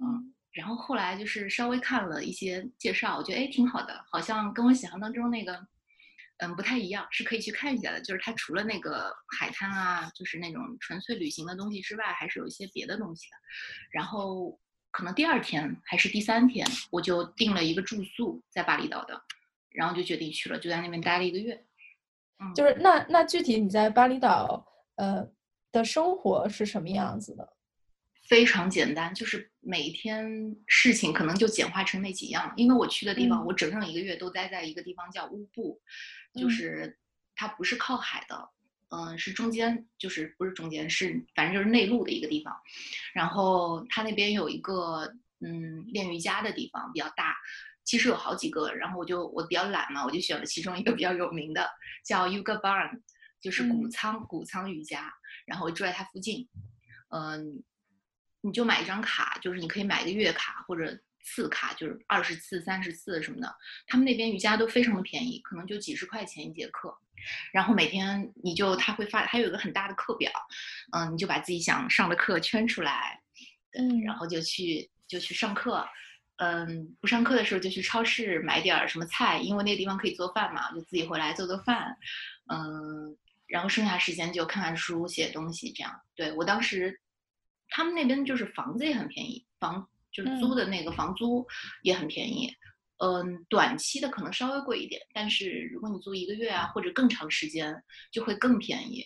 [0.00, 0.33] 嗯。
[0.54, 5.66] 然后后来就是稍微看了一些介绍，我觉得哎挺好的，好像跟我想象当中那个，
[6.38, 8.00] 嗯不太一样，是可以去看一下的。
[8.00, 13.36] 就是它除了那个海滩啊，就是那种纯粹旅行的东西之外，还是有一些别的东西的。
[13.90, 14.58] 然后
[14.92, 19.20] 可能第二天还是第三天，我就订了一个住宿在巴厘岛的，
[19.70, 21.66] 然后就决定去了，就在那边待了一个月。
[22.38, 24.64] 嗯，就是那那具体你在巴厘岛
[24.96, 25.28] 呃
[25.72, 27.53] 的生活是什么样子的？
[28.28, 32.52] 非常简单，就是每天事情可能就简化成那几样。
[32.56, 35.80] 因为我去的地方，嗯我整整一个月都待在一个地方叫乌布，
[36.34, 36.98] 就嗯是
[37.34, 38.48] 它不是靠海的，
[38.88, 42.54] 嗯、是中间，就是不是中间，是反正就是内陆的一个地方。
[43.12, 47.36] 然后它那边有一个嗯练瑜伽的地方比较大，
[47.84, 48.72] 其实有好几个。
[48.72, 51.68] 然后我就我比较懒嘛，我就选了其中一个比较有名的，
[52.04, 53.00] 叫 Yoga Barn，
[53.40, 55.12] 就是谷嗯仓谷仓瑜伽。
[55.44, 56.48] 然后我住在它附近，
[57.10, 57.62] 嗯、
[58.44, 63.56] 你就买一张卡，就是你可以买一个月卡或者次卡，就是二十次、三十次什么的。
[63.86, 66.94] 他们那边瑜伽都非常的便宜，可能就几十块钱一节课。
[67.52, 70.30] 然后每天你就他会发，他有一个很大的课表，
[70.92, 73.18] 嗯，你就把自己想上的课圈出来，
[73.78, 75.86] 嗯然后就去就去上课。
[76.36, 81.96] 嗯，不上课的时候就去超市买点儿什么菜，因为那个地方可以做饭嘛，就自己回来做做饭。
[82.52, 86.00] 嗯，然后剩下时间就看看书、写东西这样。
[86.16, 87.00] 对我当时，
[87.68, 91.46] 他们那边就是房子也很便宜，房就是租嗯的那个房租
[91.82, 92.54] 也很便宜。
[92.98, 99.04] 嗯，短期的可能稍微贵一点，但是如果你租一个月啊或者更长时间，就会更便宜。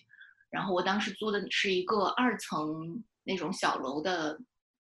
[0.51, 4.39] 然后我当时租的是一个二层那种小楼的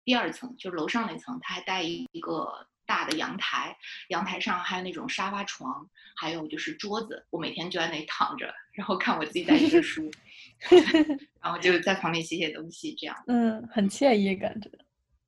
[0.04, 3.76] 第二层，就是楼上那层，它还带一个大的阳台，
[4.08, 7.24] 阳台上还有那种沙发床，还有就是桌子。
[7.30, 10.10] 我每天就在那里躺着，然后看我自己在 读的书，
[11.42, 13.16] 然后就在旁边写写东西，这样。
[13.26, 14.70] 嗯，很惬意感觉。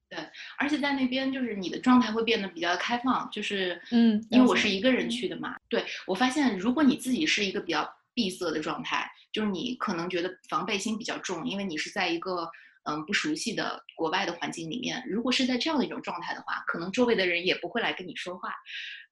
[0.08, 0.18] 对
[0.58, 12.50] 而且在那边就是你的状态会变得比较开放，就是嗯因为我是一个人去的嘛，对我发现如果你自己是一个比较闭塞的状态，就是你可能觉得防备心比较重，因为你是在一个
[12.84, 18.50] 嗯不熟悉的国外的环境里面，如果是在这样的一种状态的话，可能周围的人也不会来跟你说话，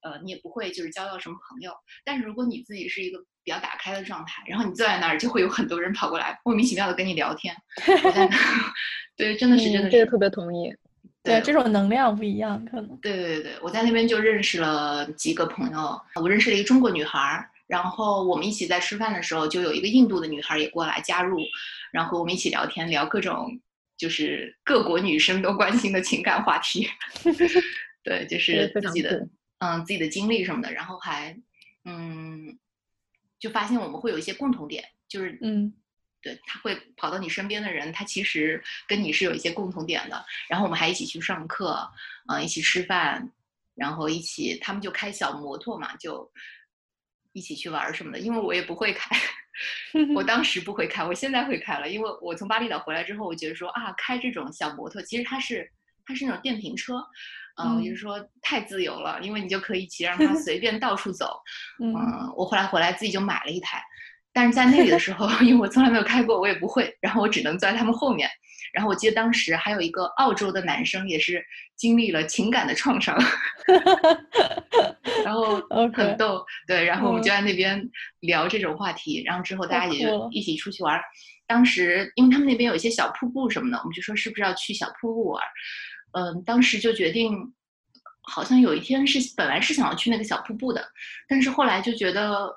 [0.02, 1.72] 呃，你也不会就是交到什么朋友。
[2.04, 7.54] 但是如果你自己是一个比较打开的状态，然后你坐在那儿，就会有很多人跑过来，莫名其妙的跟你聊天。
[9.16, 10.74] 对，真的是真的是，这个特别同意。
[11.22, 12.96] 对，这种能量不一样，可能。
[12.98, 17.46] 对对对，我在那边就认识了几个朋友，我认识了一个中国女孩。
[17.66, 21.38] 然后我们一起在吃饭的时候，就有一个印度的女孩也过来加入，
[21.92, 23.60] 然后我们一起聊天，聊各种
[23.96, 26.88] 就是各国女生都关心的情感话题。
[28.02, 31.36] 对，就是自己的嗯自己的经历什么的，然后还
[31.84, 32.58] 嗯
[33.38, 35.72] 就发现我们会有一些共同点，就是嗯
[36.22, 40.24] 对他会跑到你身边的人，他其实跟你是有一些共同点的。
[40.48, 41.90] 然后我们还一起去上课，
[42.28, 43.30] 嗯，一起吃饭，
[43.74, 46.30] 然后一起他们就开小摩托嘛，就。
[47.34, 49.16] 一起去玩什么的，因为我也不会开，
[50.14, 55.70] 我 当时不会开，我现在会开了，因为我从巴厘岛回来之后，我觉得说啊，开这种小摩托，其实它是
[56.06, 57.02] 它是那种电瓶车，
[57.62, 61.40] 嗯，就是说太自由了，因为你就可以骑让它 随便到处走，
[61.82, 61.92] 嗯，
[62.36, 63.82] 我后来回来自己就买了一台，
[64.32, 68.28] 但是在那里的时候，因为我从来没有开过，我也不会，然后我只能坐在他们后面。
[68.70, 71.42] 然后我记得当时还有一个澳洲的男生，也是
[71.74, 73.18] 经历了情感的创伤，
[75.24, 75.56] 然后
[75.94, 77.82] 很逗，对，然后我们就在那边
[78.20, 81.00] 聊这种话题，然后之后大家也就一起出去玩。
[81.46, 85.42] 当时因为他们那边有一些小瀑布什么的，我们就说是不是要去小瀑布玩？
[86.12, 87.34] 嗯，当时就决定，
[88.20, 90.86] 好像有一天是本来是想要去那个小瀑布的，
[91.26, 92.54] 但是后来就觉得。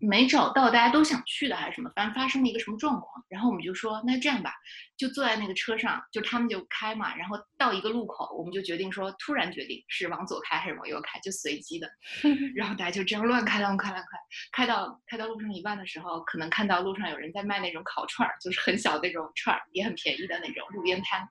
[0.00, 4.54] 没找到大家都想去的还是什么，反正发生了一个什么状况，然后我们就说那这样吧，
[4.96, 11.90] 就坐在那个车上，就他们就开嘛，然后到一个路口，我们就决定说，突然决定是往左开还是往右开，就随机的，
[12.54, 14.18] 然后大家就这样乱开乱开乱开，
[14.52, 21.28] 开到开到路上一半的时候，可能看到路上有人在卖那种烤串儿，就是很小那种串儿，也很便宜的那种路边摊，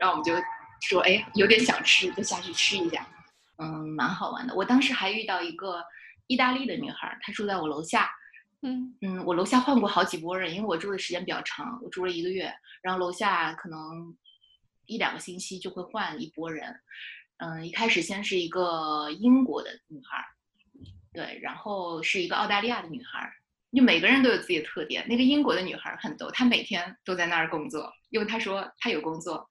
[0.00, 0.32] 然后我们就
[0.80, 3.06] 说哎有点想吃，就下去吃一下，
[3.58, 4.54] 嗯，蛮好玩的。
[4.54, 5.84] 我当时还遇到一个。
[6.28, 8.08] 意大利的女孩，她住在我楼下。
[8.62, 12.52] 嗯嗯，我楼下换过好几波人，因为我住的时间比较长，我住了一个月。
[12.82, 14.16] 然后楼下可能
[14.86, 16.80] 一两个星期就会换一波人。
[17.36, 20.24] 嗯，一开始先是一个英国的女孩，
[21.12, 23.32] 对，然后是一个澳大利亚的女孩，
[23.72, 25.06] 就每个人都有自己的特点。
[25.06, 29.48] 那个英国的女孩很逗，她每天都在那儿工作，因为她说她有工作，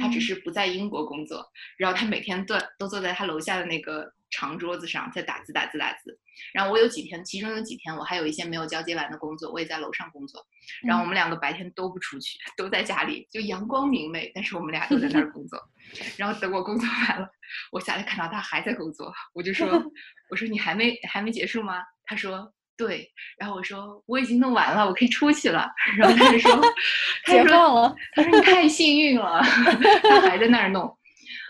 [0.00, 1.44] 她只是不在英国工作。
[1.76, 4.12] 然后他每天都都坐在他楼下的那个。
[4.34, 6.18] 长桌子上在打字打字打字，
[6.54, 10.42] 然后我有几天，其中有几天我还有一些没有交接完的工作，我也在楼上工作。
[10.82, 15.60] 然后我们两个白天都不出去，都在家里，就阳光明媚，但是我们俩都在那儿工作。
[16.16, 17.28] 然后等我工作完了，
[17.70, 19.68] 我下来看到他还在工作，我就说：
[20.32, 22.50] “我说你还没还没结束吗？”他说
[22.86, 25.68] ：“对。”然后我说：“我已经弄完了，我可以出去了。
[25.98, 26.60] ”然后他就说：
[27.26, 29.42] “解放了。”他说：“你太幸运了。
[30.02, 30.96] ”他还在那儿弄。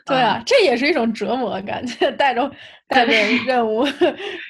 [0.05, 2.51] 对啊，这也是一种折磨，感觉带着
[2.89, 3.13] 带着
[3.47, 3.85] 任务。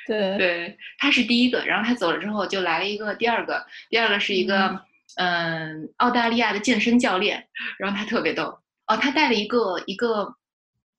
[0.06, 4.80] 对对，他是第一个，然后他走了之后，就来了一个第二个，第二个是一个
[5.16, 7.46] 嗯澳大利亚的健身教练，
[7.78, 8.44] 然后他特别逗
[8.86, 10.34] 哦，他带了一个一个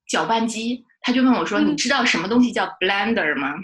[0.06, 3.54] 搅拌机，他就问我说：“你知道什么东西叫 blender 吗？”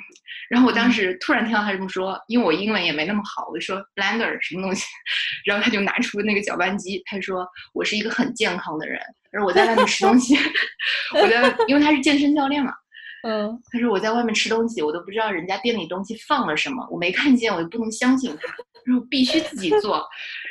[0.51, 4.85] 然后我当时突然听到他这么说，因为我英文也没那么好，我就说 blender 什么东西，
[5.47, 9.01] 然后他就拿出那个搅拌机，他说：“我是一个很健康的人。”
[9.33, 10.37] 他说我在外面吃东西，
[11.15, 12.75] 我在，因为他是健身教练嘛，
[13.27, 20.07] 嗯，他说我在外面吃东西，我都不知道人家店里东西放了什么，我没看见，我就不能相信他，然后必须自己做，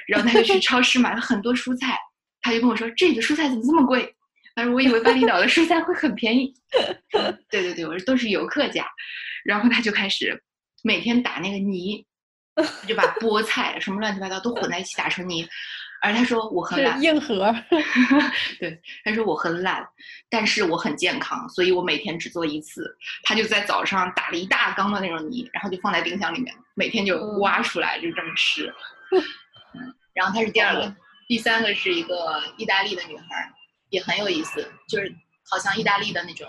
[0.07, 1.99] 然后他就去超市买了很多蔬菜，
[2.41, 4.15] 他就跟我说这里的蔬菜怎么这么贵？
[4.59, 6.53] 他说我以为巴厘岛的蔬菜会很便宜，
[7.49, 8.85] 对对对，我说都是游客家，
[9.43, 10.43] 然后他就开始
[10.83, 12.05] 每天打那个泥，
[12.87, 15.47] 就把 菠菜什么乱七八糟都混在一起打成泥。
[16.01, 17.53] 而他说我很懒，硬核。
[18.57, 19.85] 对，他说我很懒，
[20.29, 22.97] 但是我很健康，所以我每天只做一次。
[23.23, 28.73] 他就在早上打了一大缸的那种泥，然后就放在冰箱里面，每天就挖出来就这么吃。
[29.73, 30.95] 嗯，然后他是第二个，
[31.27, 33.51] 第三个是一个意大利的女孩，
[33.89, 35.13] 也很有意思，就是
[35.49, 36.47] 好像意大利的那种，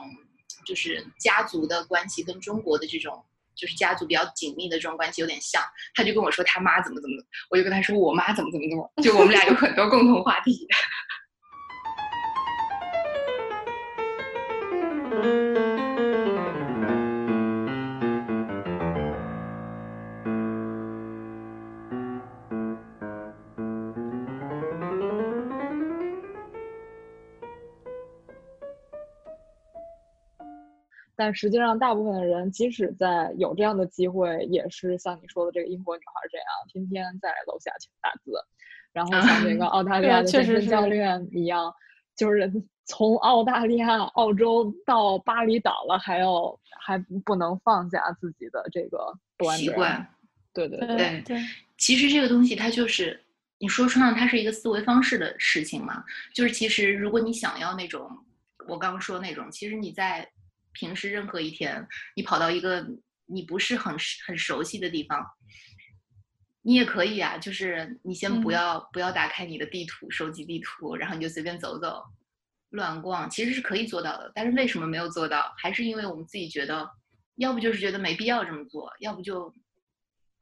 [0.66, 3.24] 就是家族的关系跟中国的这种。
[3.57, 5.62] 就是家族比较紧密的这种关系有点像，
[5.95, 10.66] 他就跟我说他妈怎么怎么，我就跟他说我妈怎么怎么怎么，就我们俩有很多共同话题。
[31.31, 37.70] 但实际上，大部分的人即使在有这样的机会，也是像你说的这个英国女孩这样，天天在楼下
[38.01, 38.33] 打字。
[38.93, 41.72] 然后像那个澳大利亚的健身教练一样，
[42.16, 42.53] 就是
[42.85, 49.16] 从澳大利亚、澳洲到巴厘岛了，还要还不能放下自己的这个
[49.57, 50.05] 习惯。
[50.53, 51.39] 对对对对，
[51.78, 53.22] 其实这个东西它就是
[53.61, 56.03] 你说穿了，它是一个思维方式的事情嘛。
[56.35, 58.11] 就是其实如果你想要那种
[58.66, 60.28] 我刚刚说那种，其实你在
[60.72, 62.86] 平时任何一天，你跑到一个
[63.26, 63.96] 你不是很
[64.26, 65.24] 很熟悉的地方，
[66.62, 67.38] 你也可以啊。
[67.38, 72.04] 就是你先不要不要打开你的地图，手机地图，然后你就随便走走，
[72.70, 74.30] 乱逛，其实是可以做到的。
[74.34, 75.52] 但是为什么没有做到？
[75.56, 76.90] 还是因为我们自己觉得，
[77.36, 79.54] 要不就是觉得没必要这么做，要不就。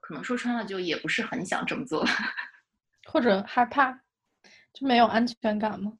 [0.01, 2.03] 可能说穿了，就也不是很想这么做，
[3.13, 3.93] 或者害怕，
[4.73, 5.93] 就没有安全感吗？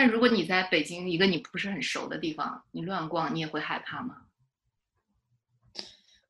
[0.00, 4.16] 但如果你在北京一个你不是很熟的地方，你乱逛，你也会害怕吗？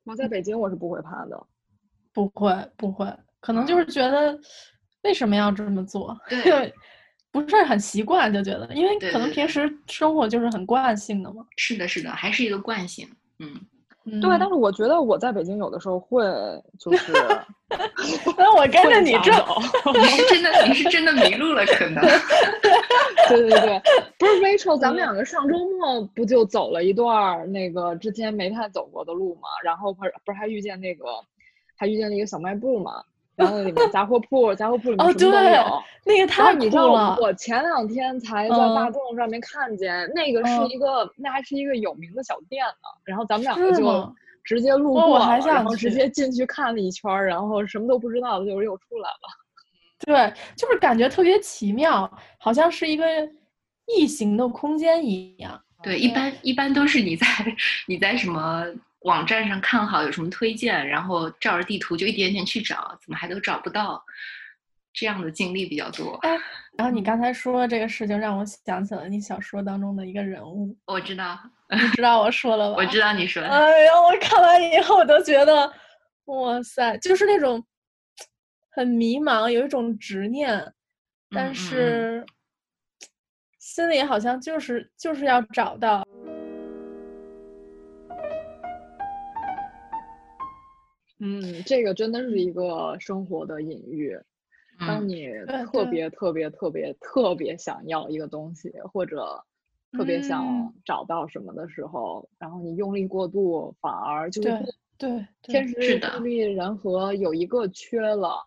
[0.03, 1.47] 我在北京我是不会怕的，
[2.11, 3.07] 不会不会，
[3.39, 4.37] 可能就是觉得
[5.03, 6.19] 为什么要这么做？
[6.27, 6.73] 对，
[7.31, 11.47] 不是很习惯，就觉得，因为可能平时生活就是很惯性的嘛。
[11.55, 13.09] 是的，是的，还是一个惯性，
[13.39, 13.55] 嗯。
[14.03, 16.23] 对，但是我觉得我在北京有的时候会，
[16.79, 17.13] 就是，
[18.35, 22.03] 那我跟着你走，你是真的，你是真的迷路了，可能。
[23.29, 23.81] 对对对，
[24.17, 29.47] 不是 Rachel，咱们两个上周末不就走了一段那个之前没太走过的路嘛？
[29.63, 31.05] 然后不是不是还遇见那个，
[31.77, 33.03] 还遇见了一个小卖部嘛？
[33.41, 35.83] 然后里面杂货铺，杂货铺里面什么都有。
[36.03, 37.17] 那个太酷了！
[37.21, 43.01] 我前两天才在大众上面看见，那个是一个，那还是一个有名的小店呢。
[43.03, 49.27] 然后咱们两个就直接路过，然后直接进去看了一圈，然后什么都不知道就是又出来了。
[50.03, 53.05] 对，就是感觉特别奇妙，好像是一个
[53.85, 55.61] 异形的空间一样。
[55.83, 57.25] 对，一般一般都是你在
[57.87, 58.65] 你在什么？
[59.01, 64.03] 网站上看好有什么推荐，然后照着地图就一点点去找，怎么还都找不到？
[64.93, 66.15] 这样的经历比较多。
[66.21, 66.37] 哎，
[66.77, 70.75] 然后你刚才说这个事情，让我想起了你小说当中的一个人物。
[70.85, 71.39] 我知道，
[71.69, 72.75] 你知道我说了吧？
[72.75, 73.41] 我知道你说。
[73.41, 75.73] 哎呀，我看完以后我都觉得，
[76.25, 77.65] 哇塞，就是那种
[78.69, 80.73] 很迷茫，有一种执念，
[81.29, 82.25] 但是
[83.59, 86.05] 心里好像就是就是要找到。
[91.23, 94.19] 嗯，这个真的是一个生活的隐喻。
[94.79, 95.27] 当你
[95.71, 99.39] 特别特别特别特别想要一个东西，或者
[99.91, 104.49] 特别想找到什么的时候，然后你用力过度，反而就是
[104.97, 108.43] 对天时地利人和有一个缺了，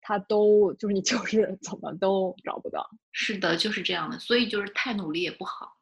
[0.00, 2.88] 它都就是你就是怎么都找不到。
[3.10, 4.16] 是的，就是这样的。
[4.20, 5.76] 所以就是太努力也不好。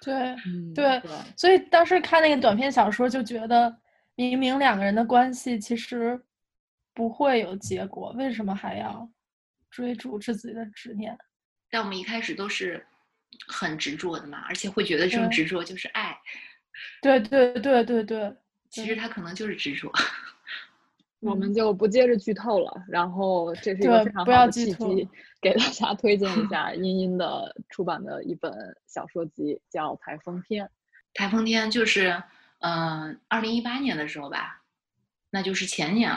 [0.00, 0.34] 对
[0.74, 1.02] 对，
[1.36, 3.76] 所以当时看那个短篇小说就觉得。
[4.16, 6.20] 明明两个人的关系其实
[6.94, 9.08] 不会有结果，为什么还要
[9.70, 11.16] 追逐自己的执念？
[11.70, 12.84] 但我们一开始都是
[13.46, 16.18] 很执着的嘛，而且会觉得这种执着就是爱。
[17.02, 18.34] 对对对对对，
[18.70, 19.92] 其实他可能就是执着。
[21.20, 25.08] 我们就不接着剧透了，然后这是一个非常好的契机，
[25.42, 28.50] 给大家推荐一 下茵茵的出版的一本
[28.86, 30.64] 小说集，叫《台风天》。
[31.12, 32.22] 台风天就是。
[32.68, 34.64] 嗯，二零一八年的时候吧，
[35.30, 36.10] 那就是前年，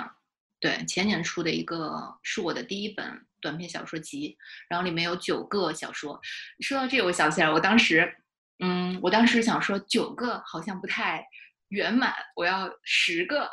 [0.60, 4.36] 对，前年出的一个是我的第一本短篇小说集，
[4.68, 6.20] 然后里面有九个小说。
[6.62, 8.18] 说到这个，我想起来，我当时，
[8.58, 11.24] 嗯，我当时想说九个好像不太
[11.68, 13.48] 圆满，我要十个。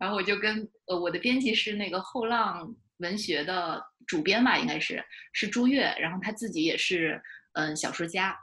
[0.00, 5.04] 然后我就跟呃我的编辑是那个后浪文学的主编吧，应该是
[5.34, 7.22] 是朱越，然后他自己也是
[7.52, 8.38] 嗯小说家。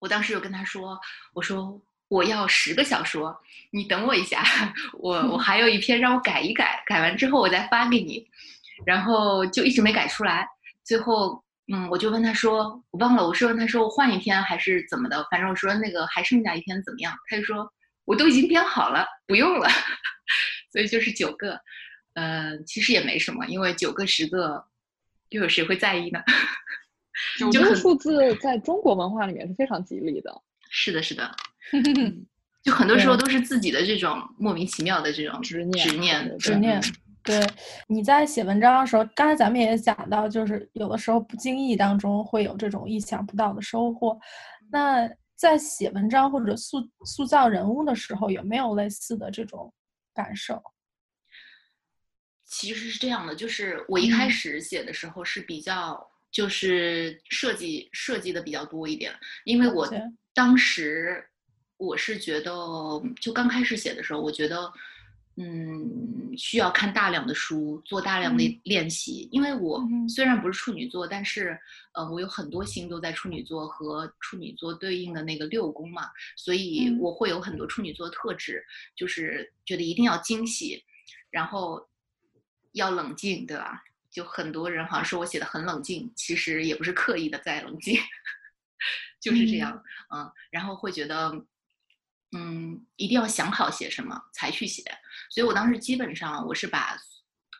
[0.00, 0.98] 我当时就跟他说，
[1.34, 1.80] 我说。
[2.12, 3.34] 我要十个小说，
[3.70, 4.44] 你等我一下，
[5.00, 8.28] 我我 还有一篇让我改一改，改完之后我再发给你，
[8.84, 10.46] 然后就一直没改出来，
[10.84, 11.42] 最后
[11.72, 17.66] 嗯，我就问他说，我忘了，我是问他说我换一篇还是怎么的，反正我说那个还剩下一篇怎么样，他就说
[18.04, 19.66] 我都已经编好了，不用了，
[20.70, 21.58] 所以就是九个，
[22.12, 24.62] 嗯，其实也没什么，因为九个十个，
[25.30, 26.20] 又有谁会在意呢？
[27.50, 30.42] 九个数字在中国文化里面是非常吉利的。
[30.68, 31.34] 是的，是的。
[32.62, 36.80] 就很多时候都是自己的这种莫名其妙的这种执念，执念，执念。
[37.24, 37.40] 对，
[37.88, 44.18] 你在写文章的时候，刚才咱们也讲到，就是有的时候不经意当中会有这种意想不到的收获。
[44.70, 49.72] 那在写文章或者塑塑造人物的时候，有没有类似的这种
[50.14, 50.62] 感受？
[52.44, 56.00] 其实是这样的，就是我一开始写的时候是比较，
[56.30, 59.12] 就是设计设计的比较多一点，
[59.44, 59.88] 因为我
[60.32, 61.28] 当时。
[61.82, 62.52] 我是觉得，
[63.20, 64.72] 就刚开始写的时候，我觉得，
[65.36, 69.28] 嗯，需要看大量的书，做大量的练习。
[69.32, 71.58] 因为我虽然不是处女座，但是
[71.94, 78.64] 呃，我有很多星都在处女座和处女座对应的那个六宫嘛，所以我会有很多处女座特质，
[78.94, 80.84] 就是觉得一定要惊喜，
[81.30, 81.88] 然后
[82.74, 83.82] 要冷静，对吧？
[84.08, 87.98] 就很多人好像说我写的很冷静，其实也不是刻意的在冷静，
[89.20, 89.82] 就是这样，
[90.14, 91.44] 嗯，然后会觉得。
[92.34, 94.82] 嗯，一定要想好写什么才去写，
[95.30, 96.96] 所以我当时基本上我是把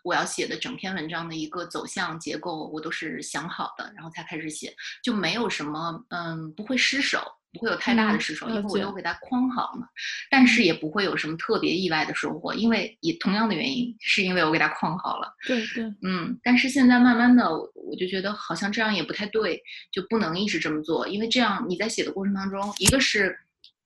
[0.03, 9.87] 我要写的整篇文章的一个走向结构我都是想好的，然后才开始写，就没有什么嗯不会失手，不会有太大的失手，因为我都给它框好嘛。
[10.29, 15.33] 但是也不会有什么特别意外的收获，因为也同样的原因，是因为我给它框好了。
[15.47, 16.37] 对对，嗯。
[16.43, 19.63] 但是现在慢慢的，我就觉得好像这样也不太对，
[19.93, 23.39] 就不能一直这么做，因为这样你在写的过程当中，一个是。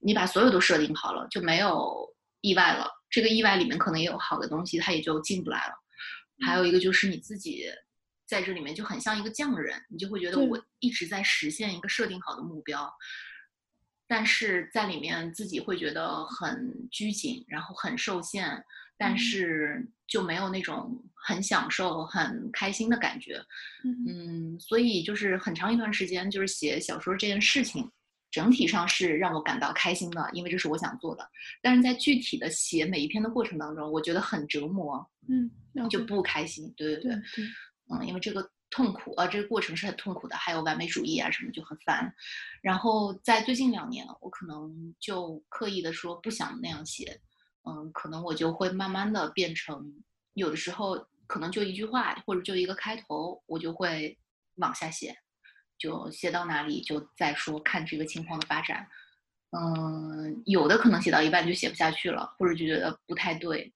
[0.06, 2.08] 你把所有都设定好了，就没有
[2.40, 2.88] 意外了。
[3.10, 5.74] 这个意外里面可能也有好的东西，它也就进不来了。
[6.46, 7.64] 还有一个就是你自己
[8.24, 12.88] 在这里面就很像一个匠人，你就会觉得我一直在实现一个设定好的目标，
[14.06, 18.64] 但是在里面自己会觉得很拘谨，然后很受限，
[18.96, 23.44] 但是就没有那种很享受、很开心的感觉。
[23.82, 27.90] 嗯，所以就是很长一段时间，就是写小说这件事情。
[28.30, 31.26] 整体上是让我感到开心的，因为这是我想做的。
[31.62, 35.50] 但是在具体的写每一篇的过程当中，我觉得很折磨，嗯，
[35.88, 36.72] 就不开心。
[36.76, 37.14] 对对对，
[37.90, 42.12] 嗯，因为这个痛苦啊，这个过程是很痛苦的，还有完美主义啊什么就很烦。
[42.60, 47.20] 然后在最近两年，我可能就刻意的说不想那样写，
[47.64, 49.94] 嗯，可能我就会慢慢的变成，
[50.34, 54.18] 有的时候可能就一句话或者就一个开头，我就会
[54.56, 55.16] 往下写。
[55.78, 58.88] 就写到哪里就再说，看这个情况的发展。
[59.50, 63.72] 嗯，有的可能写到一半就写不下去了，或者就觉得不太对，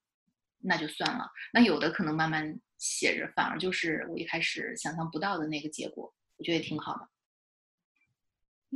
[0.59, 1.25] 那就算了。
[1.53, 7.07] 那有的可能慢慢写着，反而就是我一开始想象不到的那个结果，我觉得也挺好的。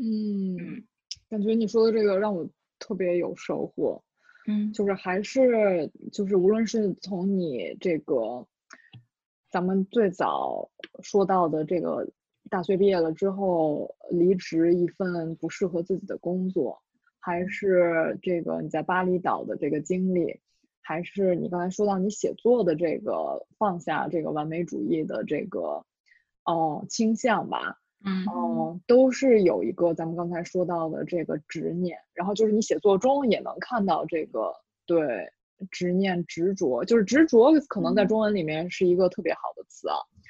[0.02, 0.86] 嗯，
[1.30, 2.50] 感觉你说的这个让我
[2.80, 4.04] 特别有收获。
[4.48, 8.48] 嗯，就是还是就是无论是从你这个
[9.50, 10.70] 咱们最早
[11.04, 12.08] 说到的这个。
[12.50, 16.82] 大学毕业了之后，离职一份不适合自己的工作，
[17.20, 20.40] 还是这个你在巴厘岛的这个经历，
[20.82, 25.84] 还是你刚才说到你写作的这个放下这个完美主义的这个
[26.44, 34.54] 哦倾向吧，嗯，哦，都是有一个咱们刚才说到的这个执念，然后就是你写作中也能看到这个
[34.86, 35.32] 对
[35.72, 39.96] 执念执着，就是执着可能在中文里面是一个特别好的词啊。
[40.14, 40.22] 嗯，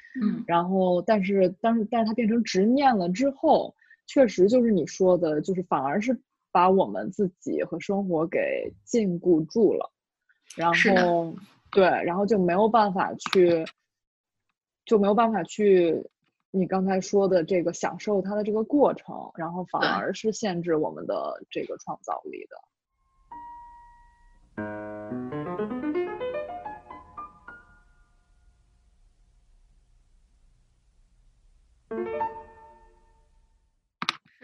[0.46, 3.74] 然后，但是，但是，但是它变成执念了之后，
[4.06, 6.18] 确实就是你说的，就是反而是
[6.52, 9.90] 把我们自己和生活给禁锢住了，
[10.56, 11.34] 然后，
[11.70, 13.64] 对，然后就没有办法去，
[14.84, 16.02] 就没有办法去，
[16.50, 22.56] 你刚才说的这个享受它的这个过程，然后反而是限制我们的这个创造力的。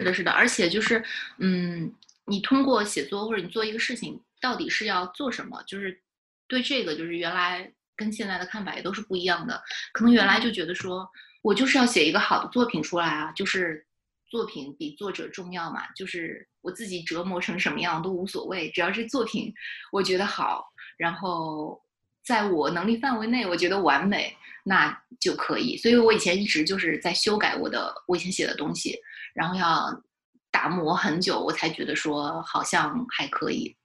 [0.02, 1.02] 是的，是的，而且就是，
[1.38, 1.92] 嗯，
[2.26, 5.62] 你通过写作或者你做一个事情，到底是要做什么？
[5.66, 6.00] 就是
[6.48, 9.62] 对这个，就是原来跟现在的看法也都是不一样的。
[9.92, 11.08] 可能原来就觉得说，
[11.42, 13.86] 我就是要写一个好的作品出来啊，就是
[14.28, 19.52] 作品比作者重要嘛，就是我自己折磨成什么样都无所谓，只要是作品
[19.90, 21.80] 我觉得好，然后
[22.24, 25.76] 在我能力范围内，我觉得完美，那就可以。
[25.76, 28.98] 所以我以前一直就是在修改我的我以前写的东西。
[29.34, 30.02] 然后要
[30.50, 33.76] 打磨很久，我才觉得说好像还可以。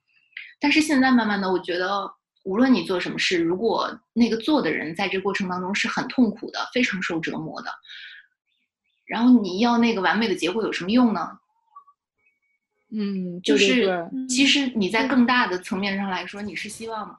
[0.60, 2.10] 但是现在慢慢的，我觉得
[2.44, 7.70] 无论你做什么事，如果那个做的人在这过程当中是很痛苦的，非常受折磨的，
[9.06, 11.38] 然后你要那个完美的结果有什么用呢？
[12.90, 17.18] 嗯，就是其实你在更大的层面上来说，你是希望，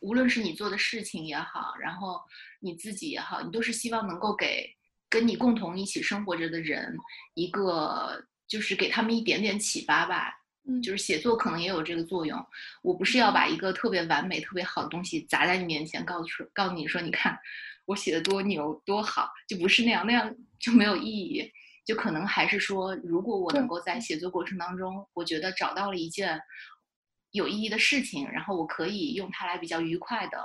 [0.00, 2.20] 无论是你做的事情也好，然后
[2.60, 4.74] 你自己也好，你都是希望能够给。
[5.10, 6.96] 跟你共同一起生活着的人，
[7.34, 10.32] 一个就是给他们一点点启发吧。
[10.68, 12.38] 嗯，就是写作可能也有这个作用。
[12.82, 17.36] 我不是要把一个特别完美、特别好的东西砸在你面前，告诉告诉你说，你看
[17.86, 21.50] 我写的多牛多好，就不是那样，那样就没有意义。
[21.86, 26.40] 就可能还是说，如果我能够在写作过程当中，我觉得找到了一件
[27.32, 30.38] 有意义的事情，然后我可以用它来比较愉快的。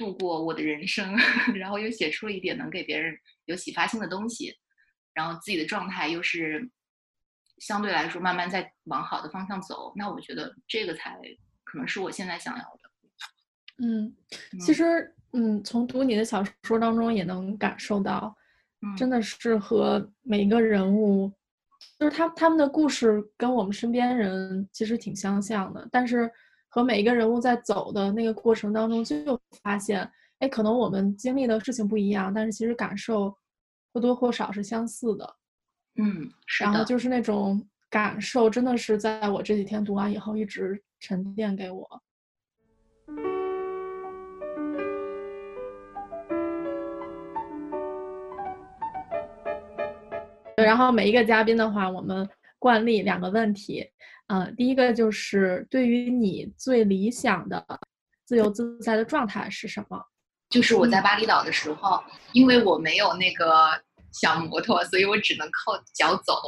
[0.00, 1.14] 度过我的人生，
[1.54, 4.56] 然后又写出了一点能给别人有启发性的东西，
[5.12, 6.66] 然后自己的状态又是
[7.58, 11.20] 相对来说慢慢在往好的方向走，那我觉得这个才
[11.64, 12.80] 可能是我现在想要的。
[13.82, 14.16] 嗯，
[14.64, 18.34] 其实，嗯，从读你的小说当中也能感受到，
[18.96, 21.30] 真的是和每一个人物，
[21.98, 26.30] 就是他他们的故事跟我们身边人其实挺相像的，但是
[26.72, 30.08] 和每一个人物在走的那个过程当中，就发现，
[30.38, 33.36] 哎，可能我们经历的事情不一样，但是其实感受
[33.92, 35.34] 或多或少是相似的。
[35.96, 37.60] 嗯，然后就是那种
[37.90, 42.02] 感受，真的是在我这几天读完以后一直沉淀给我。
[50.56, 53.84] 然后每一个嘉宾的话，我们惯例两个问题，
[54.30, 57.66] 呃，第一个就是对于你最理想的
[58.24, 60.00] 自由自在的状态是什么？
[60.48, 62.00] 就是我在巴厘岛的时候，
[62.32, 63.70] 因为我没有那个
[64.12, 66.40] 小摩托，所以我只能靠脚走。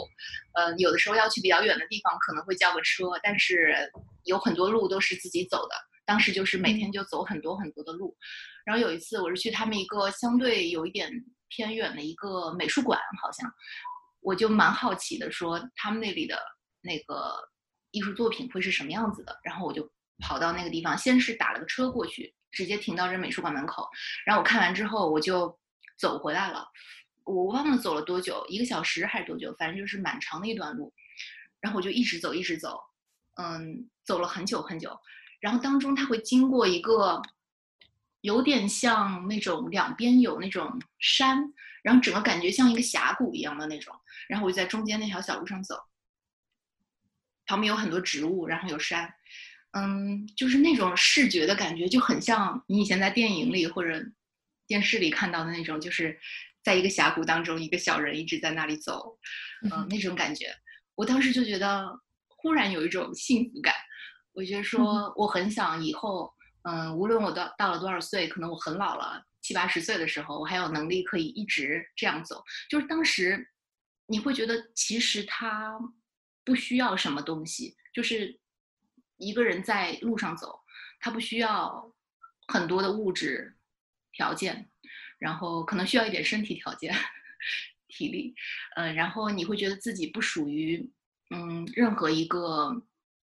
[0.55, 3.75] 呃，有的时候要去比较远的地方，可能会叫个车，但是
[4.27, 5.75] 有很多路都是自己走的。
[6.07, 8.17] 当时就是每天就走很多很多的路。
[8.65, 11.11] 然后有一次，我是去他们一个相对有一点
[11.49, 13.53] 偏远的一个美术馆，好像。
[14.21, 16.39] 我就蛮好奇的，说他们那里的
[16.81, 17.35] 那个
[17.93, 19.39] 艺术作品会是什么样子的。
[19.45, 19.89] 然后我就
[20.19, 23.89] 跑到那个地方，先是打了个车过去，直接停到这美术馆门口。
[24.27, 25.57] 然后我看完之后，我就
[25.97, 26.67] 走回来了。
[27.25, 29.55] 我忘了走了多久，一个小时还是多久？
[29.57, 30.93] 反正就是蛮长的一段路。
[31.61, 32.81] 然后我就一直走，一直走，
[33.37, 34.99] 嗯，走了很久很久。
[35.41, 37.23] 然后当中它会经过一个
[38.23, 41.39] 有点像那种两边有那种山，
[41.85, 43.95] 然后整个感觉像一个峡谷一样的那种。
[44.29, 45.77] 然后我就在中间那条小路上走，
[47.53, 49.13] 旁边有很多植物，然后有山，
[49.73, 54.03] 嗯，就是那种视觉的感觉就很像你以前在电影里或者
[54.67, 56.19] 电视里看到的那种，就是
[56.65, 59.19] 在一个峡谷当中，一个小人一直在那里走，
[59.71, 60.47] 嗯，那种感觉。
[60.95, 61.87] 我当时就觉得
[62.27, 63.75] 忽然有一种幸福感，
[64.33, 66.33] 我觉得说我很想以后，
[66.63, 73.47] 嗯，无论我到到了多少岁，可能我很老了，七八十岁的时候，我还有能力可以一直这样走，就是当时。
[74.09, 75.79] 你会觉得其实他
[76.45, 78.39] 不需要什么东西，就是
[79.17, 80.61] 一个人在路上走，
[81.01, 81.95] 他不需要
[82.49, 83.57] 很多的物质
[84.13, 84.71] 条件，
[85.19, 86.95] 然后可能需要一点身体条件、
[87.89, 88.35] 体力，
[88.77, 90.91] 呃，然后你会觉得自己不属于
[91.31, 92.83] 嗯任何一个，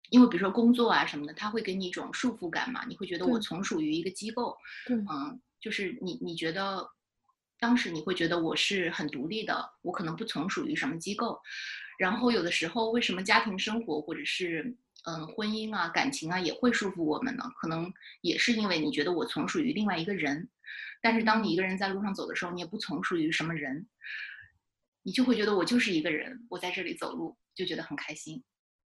[0.09, 4.57] 因为比如说工作啊什么的，他会给你一种束缚感嘛，你会觉得我从属于一个机构，
[4.89, 6.89] 嗯，就是你你觉得。
[7.59, 11.39] 当时你会觉得我是很独立的，我可能不从属于什么机构。
[12.03, 14.75] 然后有的时候，为什么家庭生活或者是
[15.05, 17.49] 嗯婚姻啊、感情啊也会束缚我们呢？
[17.55, 17.89] 可能
[18.19, 20.49] 也是因为你觉得我从属于另外一个人。
[21.01, 23.87] 但是当你一个人在路上走的时候，你也不从属于什么人，
[25.03, 28.43] 你就会觉得我就是一个人，我在这里走路就觉得很开心。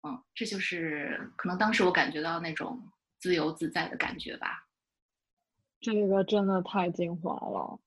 [0.08, 2.82] 嗯，这就是可能当时我感觉到那种
[3.18, 4.66] 自由自在的感觉吧。
[5.80, 7.78] 这个真的太精华了。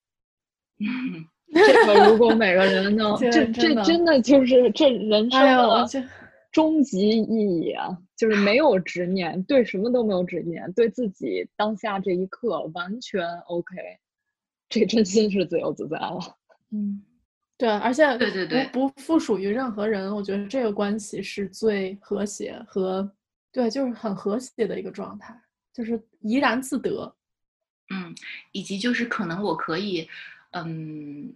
[1.54, 5.88] 这个如果每个人能， 这这真的就是这人生的
[6.52, 7.98] 终极意义啊！
[8.16, 13.76] 就是没有执念，对什么都没有执念，对自己当下这一刻完全 OK，
[14.70, 16.20] 这真心是自由自在了。
[16.72, 17.04] 嗯，
[17.58, 23.10] 对，而且对对对，不不附属于任何人，我觉得这个关系是最和谐和
[23.52, 25.38] 对，就是很和谐的一个状态，
[25.74, 27.14] 就是怡然自得。
[27.93, 28.16] 嗯，
[28.52, 30.08] 以及就是可能我可以。
[30.58, 31.36] 嗯，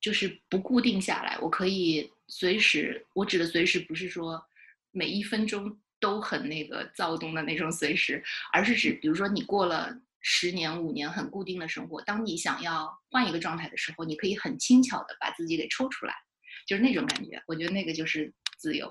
[0.00, 3.04] 就是不固定下来，我可以随时。
[3.12, 4.42] 我指的随时不是说
[4.90, 16.14] 每一分钟都很那个躁动的那种随时，而是指比如说你过了十年、五年很固定的生活，当你想要换一个状态的时候，你可以很轻巧的把自己给抽出来，
[16.66, 17.42] 就是那种感觉。
[17.46, 18.90] 我觉得那个就是自由。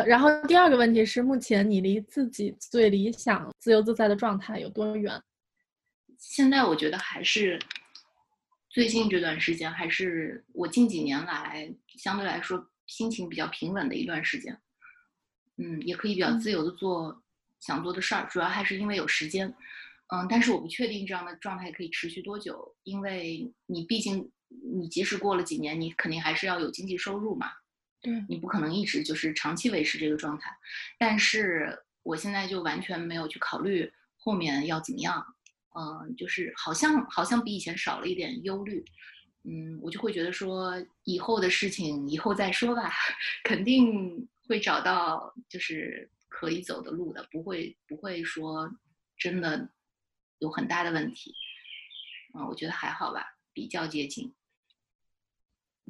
[0.00, 5.20] 呃，然后第二个问题是，目前你离自己最理想、自由自在的状态有多远？
[6.18, 7.58] 现在我觉得还是
[8.70, 14.58] 最近这段时间，还是我近几年来相对来说心情比较平稳的一段时间。
[15.56, 17.22] 嗯，也可以比较自由的做
[17.58, 19.52] 想做的事儿，主要还是因为有时间。
[20.12, 27.48] 嗯，但是我不确定这样的状态可以持续多久，因为你毕竟你即使过了几年，你肯定还是要有经济收入嘛。
[28.02, 30.50] 对你不可能一直就是长期维持这个状态，
[30.98, 35.24] 但是我现在就完全没有去考虑后面要怎么样，
[35.76, 38.82] 嗯，就是好像好像比以前少了一点忧虑，
[39.44, 40.74] 嗯，我就会觉得说
[41.04, 42.90] 以后的事情以后再说吧，
[43.44, 48.70] 肯定会找到就是可以走的路的，不会不会说
[49.18, 49.68] 真的
[50.38, 51.34] 有很大的问题。
[52.34, 54.32] 嗯，我觉得还好吧，比较接近。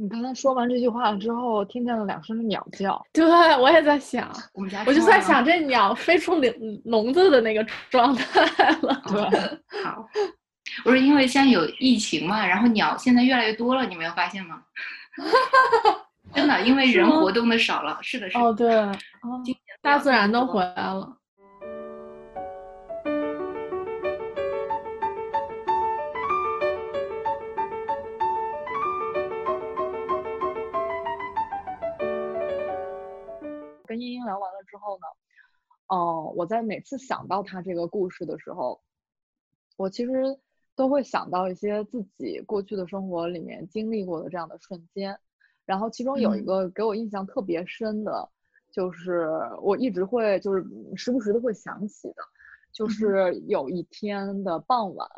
[0.00, 3.04] 你刚才说完这句话之后，听见了两声鸟叫。
[3.12, 3.22] 对，
[3.58, 8.40] 我也在想，我们家我就在想，这鸟飞出笼笼子的那个状态
[8.80, 9.02] 了。
[9.06, 9.20] 对，
[9.84, 10.08] 好，
[10.86, 14.62] 我是因为现在有疫情嘛，然后鸟现在越来越多了，你没有发现吗？
[16.32, 18.42] 真的，因为人活动的少了，是的，是的。
[18.42, 18.96] 哦，对，哦
[19.82, 21.14] 大自然都回来了。
[33.90, 35.06] 跟茵茵聊完了之后呢，
[35.88, 38.80] 哦、我在每次想到她这个故事的时候，
[39.76, 40.12] 我其实
[40.76, 45.18] 都会想到一些自己过去的生活里面经历过的这样的瞬间，
[45.66, 46.44] 然后其中有一嗯。
[46.44, 48.30] 个给我印象特别深的，
[48.70, 49.28] 就是
[49.60, 52.22] 我一直会就是嗯时不时的会想起的，
[52.72, 55.08] 就是有一天的傍晚，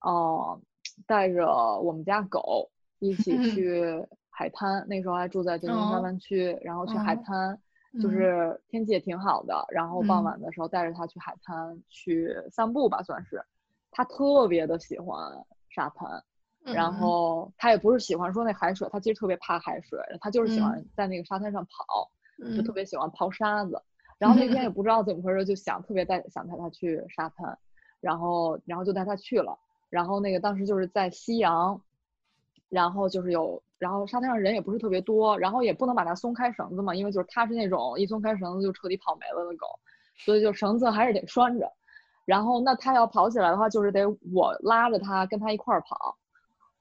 [0.00, 0.60] 哦、
[1.06, 1.46] 带着
[1.80, 7.24] 我们家狗一起嗯 去海滩，那时候还住在旧金山哦湾区，然后去海哦。
[7.24, 7.60] 滩。
[8.00, 13.42] 就嗯是天气也挺好的，然后傍嗯晚的时候带着他去海滩去散步吧，算是。
[13.90, 15.18] 他特别的喜欢
[15.68, 16.22] 沙滩，
[16.62, 22.08] 然嗯后他也不是喜欢说那海水，他其实特别怕海水，他就是喜欢嗯在那个沙滩上跑，
[22.56, 23.82] 就特嗯别喜欢刨沙子。
[24.18, 27.58] 然后那天也 不知道怎么回事，就想特别带想带他去沙滩，
[28.00, 29.58] 然后然后就带他去了。
[29.88, 31.80] 然后那个当时就是在夕阳，
[32.68, 39.66] 然后就是有，然后沙滩上人也不是特别多，然后也不能把它松开绳子嘛，因为就是它是那种一松开绳子就彻底跑没了的狗，
[40.18, 41.72] 所以就绳子还是得拴着。
[42.26, 46.14] 然后那它要跑起来的话，就是得我拉着它跟它一块儿跑，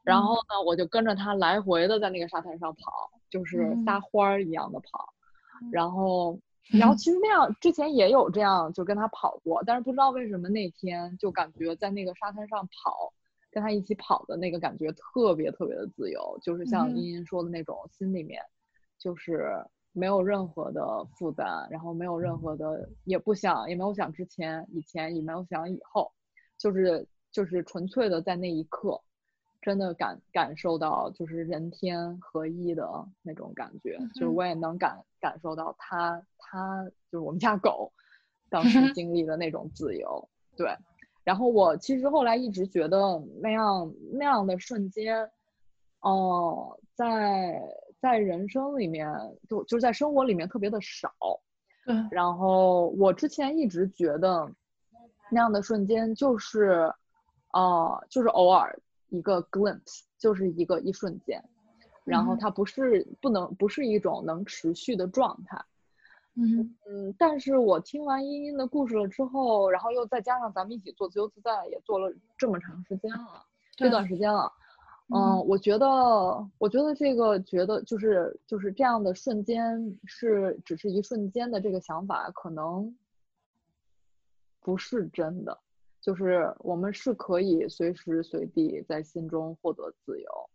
[0.04, 5.14] 然嗯后呢我就跟着它来回的在那个沙滩上跑，就是撒嗯欢儿一样的跑。
[5.64, 6.40] 嗯然后，
[6.72, 13.12] 然后其实那样之前也有这样就跟他跑过，但是不知道为什么那天就感觉在那个沙滩上跑，
[13.52, 18.42] 跟他一起跑的那个感觉特别特别的自由，就是像茵茵说的那种，心里面
[18.98, 19.52] 就是
[19.92, 26.12] 没有任何的负担，然后没有任何的也不想，也没有想之前、以前，也没有想以后，
[26.58, 29.02] 就是就是纯粹的在那一刻。
[29.62, 32.88] 真的感感受到就是人天合一的
[33.22, 36.82] 那种感觉，就是我也能感感受到他他
[37.12, 37.92] 就是我们家狗
[38.50, 40.74] 当时经历的那种自由，对。
[41.24, 45.30] 然后我其实后来一直觉得那样那样的瞬间，
[46.02, 47.62] 哦、在
[48.00, 49.08] 在人生里面
[49.48, 51.12] 就就是在生活里面特别的少，
[51.86, 54.50] 对，然后我之前一直觉得
[55.30, 56.92] 那样的瞬间就是，
[57.54, 58.76] 呃，就是偶尔
[59.10, 61.44] 一个 glimpse，就是一个一瞬间，
[62.06, 65.64] 然后嗯它不是不能不是一种能持续的状态。
[66.42, 74.52] 嗯嗯，但是我听完茵茵的故事了之后，然后又再加上咱们一起做自由自在，也做了这么长时间了，这段时间了。
[75.12, 75.88] 嗯嗯，我觉得，
[76.60, 82.96] 我觉得这个觉得就是就是这样的瞬间是只是一瞬间的这个想法，可能
[84.62, 85.60] 不是真的。
[86.00, 90.50] 就是我们是可以随时随地在心中获得自由，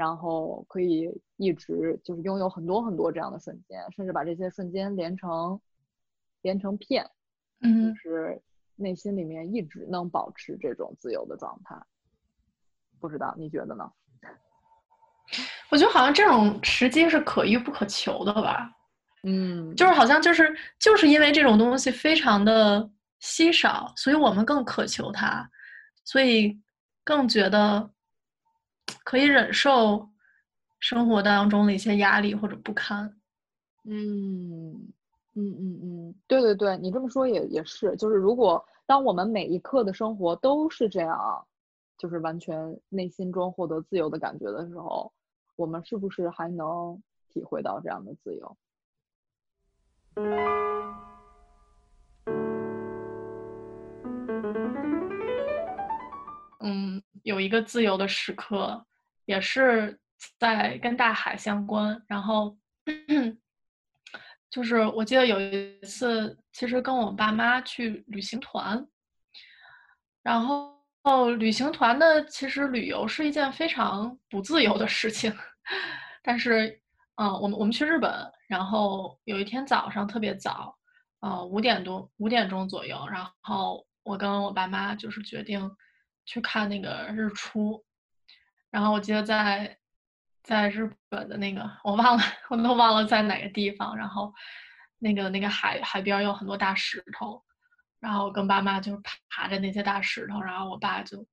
[0.00, 5.60] 然后可以一直就是拥有很多很多这样的瞬间，甚至把这些瞬间连成
[6.40, 7.04] 连成片，
[7.60, 8.40] 就嗯是
[8.76, 11.76] 内心里面一直能保持这种自由的状态。
[12.98, 13.92] 不知道你觉得呢？
[15.70, 18.72] 我觉得好像这种时机是可遇不可求的吧，
[19.24, 25.46] 嗯，就是好像就是就是因为这种东西非常的稀少，所以我们更渴求它，
[26.04, 26.58] 所以
[27.04, 27.90] 更觉得
[29.10, 30.08] 可以忍受
[30.78, 33.12] 生活当中的一些压力或者不堪。
[33.82, 34.70] 嗯
[35.34, 41.44] 嗯嗯嗯，对对对，你这么说也也是，就是如果当我们每一刻的生活都是这样，
[41.98, 42.56] 就是完全
[42.88, 45.12] 内心中获得自由的感觉的时候，
[45.56, 47.02] 我们是不是还能
[47.32, 48.56] 体会到这样的自由？
[56.60, 58.86] 嗯，有一个自由的时刻，
[59.30, 59.96] 也是
[60.40, 62.02] 在跟大海相关。
[62.08, 62.58] 然后，
[64.50, 68.84] 就是我记得有一次，其实跟我爸妈去旅行团，
[70.24, 75.32] 然后旅行团呢，其实旅游是一件非常不自由的事情。
[76.24, 76.80] 但是，
[77.14, 78.12] 嗯、我们我们去日本，
[78.48, 80.76] 然后有一天早上特别早，
[81.20, 85.70] 呃，五点多五点钟左右，然后我跟我爸妈就是决定
[86.26, 87.84] 去看那个日出，
[88.70, 89.78] 然后我记得在
[90.42, 94.32] 在日本的那个我忘了，我都忘了在哪个地方，然后
[94.98, 97.42] 那个那个海海边有很多大石头，
[97.98, 101.26] 然后我跟爸妈就爬着那些大石头，然后我爸就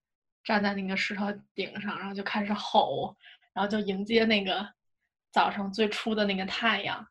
[0.44, 3.16] 站在那个石头顶上，然后就开始吼，
[3.54, 4.68] 然后就迎接那个
[5.32, 7.08] 早上最初的那个太阳，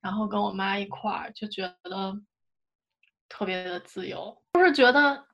[0.00, 2.20] 然后跟我妈一块儿就觉得
[3.28, 5.26] 特别的自由，就是觉得，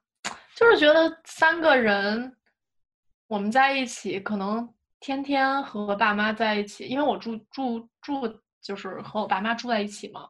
[0.57, 2.37] 就是觉得三个人
[3.33, 4.69] 我们在一起，可能
[5.01, 10.29] 天天和爸妈在一起，因为我住住住就是和我爸妈住在一起嘛。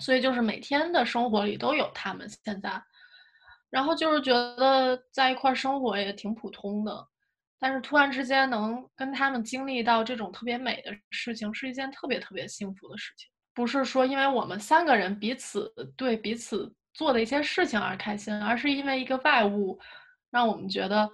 [0.00, 2.82] 所以就是每天的生活里都有他们现在，
[3.70, 7.06] 然后就是觉得在一块生活也挺普通的，
[7.56, 13.30] 但是突然之间能跟他们经历到这种特别美的事情，是一件特别特别幸福的事情。
[13.54, 19.78] 不是说因为我们三个人彼此对彼此做的一些事情而开心，而是因为一个外物，
[20.30, 21.08] 让我们觉得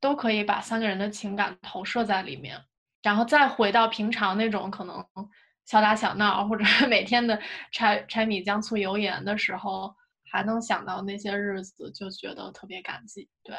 [0.00, 2.60] 都可以把三个人的情感投射在里面，
[3.02, 5.04] 然后再回到平常那种可能。
[5.64, 7.36] 小打小闹，或者每天的
[7.72, 9.92] 柴柴米酱醋油盐的时候，
[10.30, 13.28] 还能想到那些日子，就觉得特别感激。
[13.42, 13.56] 对，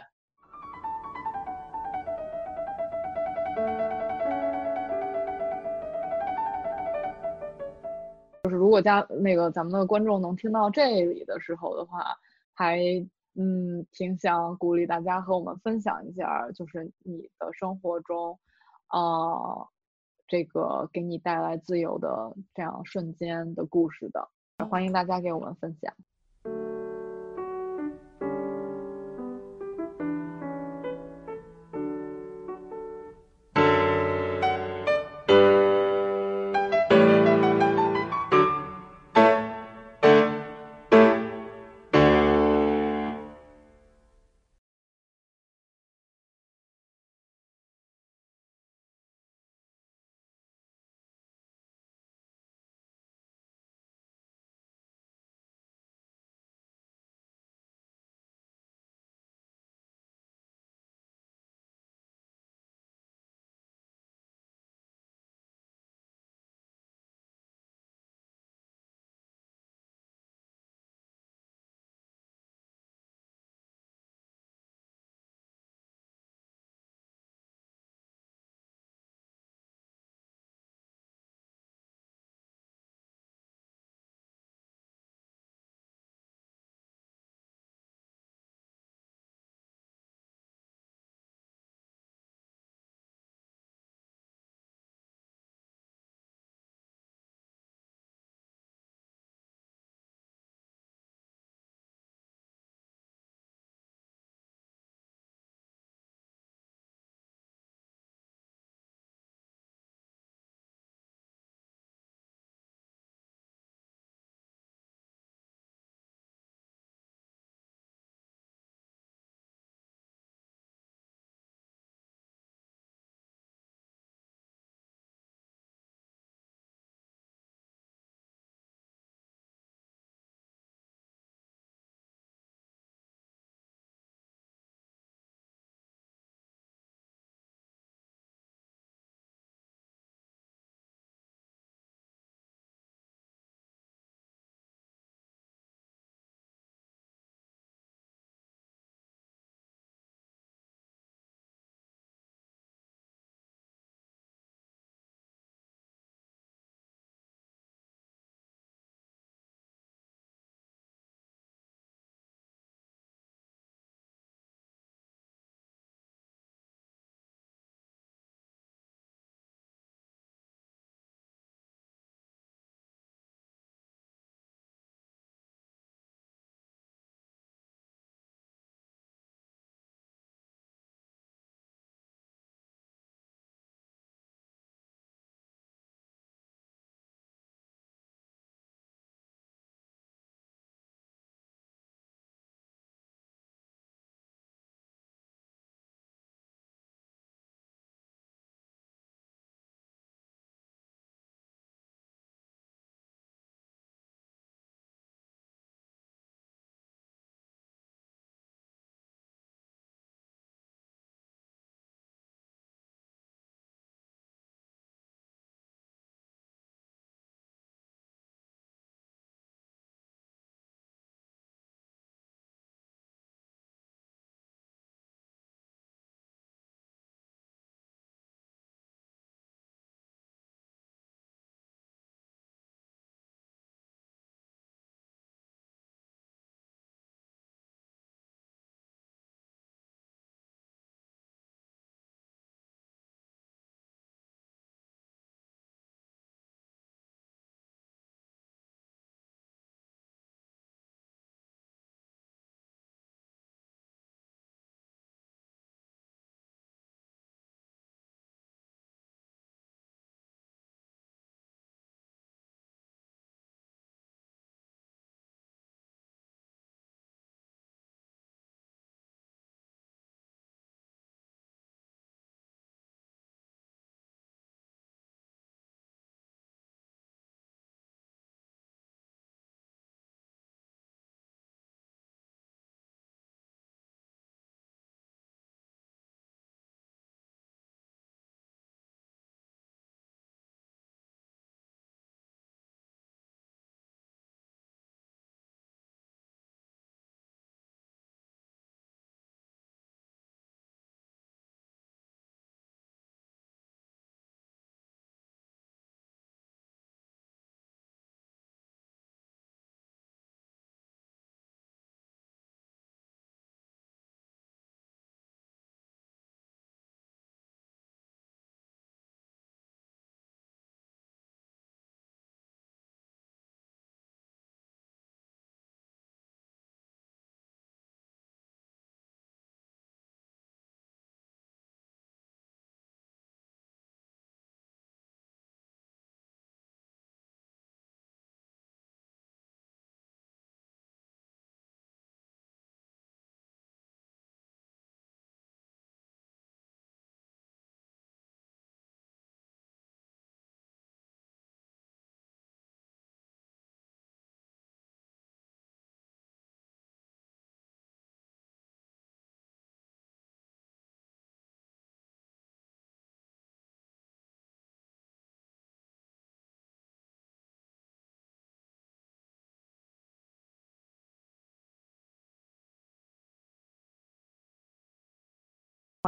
[8.43, 12.17] 就是如果家那个咱们的观众能听到这里的时候的话，
[12.53, 12.79] 还
[13.37, 18.37] 嗯挺想鼓励大家和我们分享一下，就是你的生活中，
[18.87, 19.69] 啊。
[20.29, 24.27] 这个给你带来自由的这样瞬间的故事的，
[24.69, 25.93] 欢迎大家给我们分享。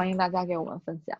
[0.00, 1.18] 欢迎大家给我们分享。